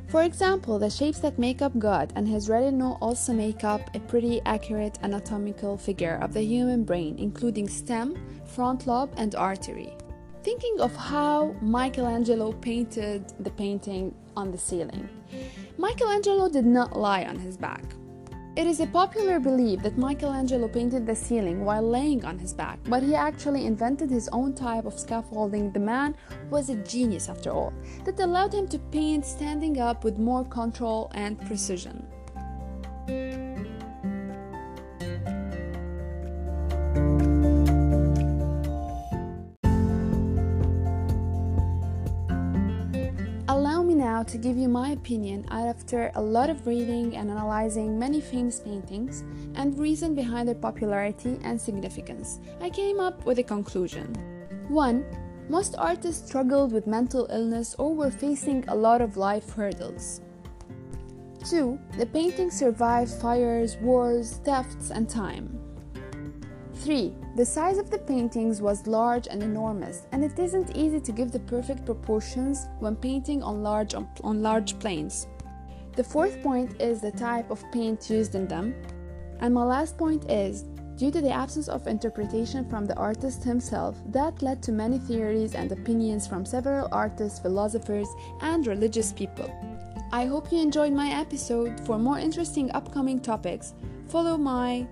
For 0.08 0.22
example, 0.22 0.78
the 0.78 0.88
shapes 0.88 1.18
that 1.18 1.38
make 1.38 1.60
up 1.60 1.76
God 1.78 2.12
and 2.14 2.28
his 2.28 2.48
retinal 2.48 2.96
also 3.00 3.32
make 3.32 3.64
up 3.64 3.94
a 3.94 4.00
pretty 4.00 4.40
accurate 4.46 4.98
anatomical 5.02 5.76
figure 5.76 6.18
of 6.22 6.32
the 6.32 6.42
human 6.42 6.84
brain, 6.84 7.16
including 7.18 7.68
stem, 7.68 8.14
front 8.44 8.86
lobe, 8.86 9.12
and 9.16 9.34
artery. 9.34 9.92
Thinking 10.44 10.76
of 10.78 10.94
how 10.94 11.56
Michelangelo 11.60 12.52
painted 12.52 13.32
the 13.40 13.50
painting 13.50 14.14
on 14.36 14.52
the 14.52 14.58
ceiling, 14.58 15.08
Michelangelo 15.76 16.48
did 16.48 16.64
not 16.64 16.96
lie 16.96 17.24
on 17.24 17.36
his 17.36 17.56
back. 17.56 17.82
It 18.56 18.66
is 18.66 18.80
a 18.80 18.86
popular 18.86 19.38
belief 19.38 19.82
that 19.82 19.98
Michelangelo 19.98 20.66
painted 20.66 21.04
the 21.06 21.14
ceiling 21.14 21.66
while 21.66 21.82
laying 21.82 22.24
on 22.24 22.38
his 22.38 22.54
back, 22.54 22.78
but 22.88 23.02
he 23.02 23.14
actually 23.14 23.66
invented 23.66 24.08
his 24.08 24.30
own 24.32 24.54
type 24.54 24.86
of 24.86 24.98
scaffolding. 24.98 25.72
The 25.72 25.80
man 25.80 26.16
was 26.48 26.70
a 26.70 26.76
genius 26.76 27.28
after 27.28 27.50
all, 27.50 27.74
that 28.06 28.18
allowed 28.18 28.54
him 28.54 28.66
to 28.68 28.78
paint 28.78 29.26
standing 29.26 29.78
up 29.78 30.04
with 30.04 30.16
more 30.16 30.42
control 30.46 31.10
and 31.14 31.38
precision. 31.42 32.06
Now 44.06 44.22
to 44.22 44.38
give 44.38 44.56
you 44.56 44.68
my 44.68 44.90
opinion 44.90 45.44
after 45.50 46.12
a 46.14 46.22
lot 46.22 46.48
of 46.48 46.64
reading 46.64 47.16
and 47.16 47.28
analyzing 47.28 47.98
many 47.98 48.20
famous 48.20 48.60
paintings 48.60 49.24
and 49.56 49.76
reason 49.76 50.14
behind 50.14 50.46
their 50.46 50.62
popularity 50.68 51.36
and 51.42 51.60
significance. 51.60 52.38
I 52.60 52.70
came 52.70 53.00
up 53.00 53.26
with 53.26 53.40
a 53.40 53.42
conclusion. 53.42 54.06
1. 54.68 55.04
Most 55.48 55.74
artists 55.76 56.28
struggled 56.28 56.70
with 56.70 56.86
mental 56.86 57.26
illness 57.32 57.74
or 57.80 57.96
were 57.96 58.12
facing 58.12 58.64
a 58.68 58.76
lot 58.76 59.00
of 59.00 59.16
life 59.16 59.50
hurdles. 59.50 60.20
2. 61.50 61.76
The 61.98 62.06
painting 62.06 62.52
survived 62.52 63.10
fires, 63.10 63.76
wars, 63.78 64.38
thefts, 64.44 64.90
and 64.90 65.08
time. 65.10 65.65
3. 66.86 67.12
The 67.34 67.44
size 67.44 67.78
of 67.78 67.90
the 67.90 67.98
paintings 67.98 68.62
was 68.62 68.86
large 68.86 69.26
and 69.26 69.42
enormous, 69.42 70.06
and 70.12 70.22
it 70.22 70.38
isn't 70.38 70.76
easy 70.76 71.00
to 71.00 71.10
give 71.10 71.32
the 71.32 71.40
perfect 71.40 71.84
proportions 71.84 72.68
when 72.78 72.94
painting 72.94 73.42
on 73.42 73.60
large, 73.60 73.92
on 73.96 74.40
large 74.40 74.78
planes. 74.78 75.26
The 75.96 76.04
fourth 76.04 76.40
point 76.44 76.80
is 76.80 77.00
the 77.00 77.10
type 77.10 77.50
of 77.50 77.64
paint 77.72 78.08
used 78.08 78.36
in 78.36 78.46
them. 78.46 78.72
And 79.40 79.52
my 79.52 79.64
last 79.64 79.98
point 79.98 80.30
is 80.30 80.62
due 80.94 81.10
to 81.10 81.20
the 81.20 81.32
absence 81.32 81.66
of 81.66 81.88
interpretation 81.88 82.70
from 82.70 82.84
the 82.84 82.94
artist 82.94 83.42
himself, 83.42 84.00
that 84.12 84.40
led 84.40 84.62
to 84.62 84.70
many 84.70 85.00
theories 85.00 85.56
and 85.56 85.72
opinions 85.72 86.28
from 86.28 86.46
several 86.46 86.88
artists, 86.92 87.40
philosophers, 87.40 88.08
and 88.42 88.64
religious 88.64 89.12
people. 89.12 89.52
I 90.12 90.26
hope 90.26 90.52
you 90.52 90.60
enjoyed 90.60 90.92
my 90.92 91.08
episode. 91.08 91.80
For 91.80 91.98
more 91.98 92.20
interesting 92.20 92.70
upcoming 92.74 93.18
topics, 93.18 93.74
follow 94.06 94.38
my 94.38 94.86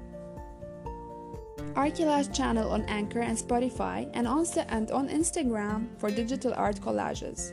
Archila's 1.76 2.28
channel 2.28 2.70
on 2.70 2.82
Anchor 2.82 3.20
and 3.20 3.36
Spotify, 3.36 4.08
and 4.14 4.28
on, 4.28 4.46
and 4.68 4.90
on 4.92 5.08
Instagram 5.08 5.88
for 5.98 6.10
digital 6.10 6.54
art 6.54 6.76
collages. 6.80 7.52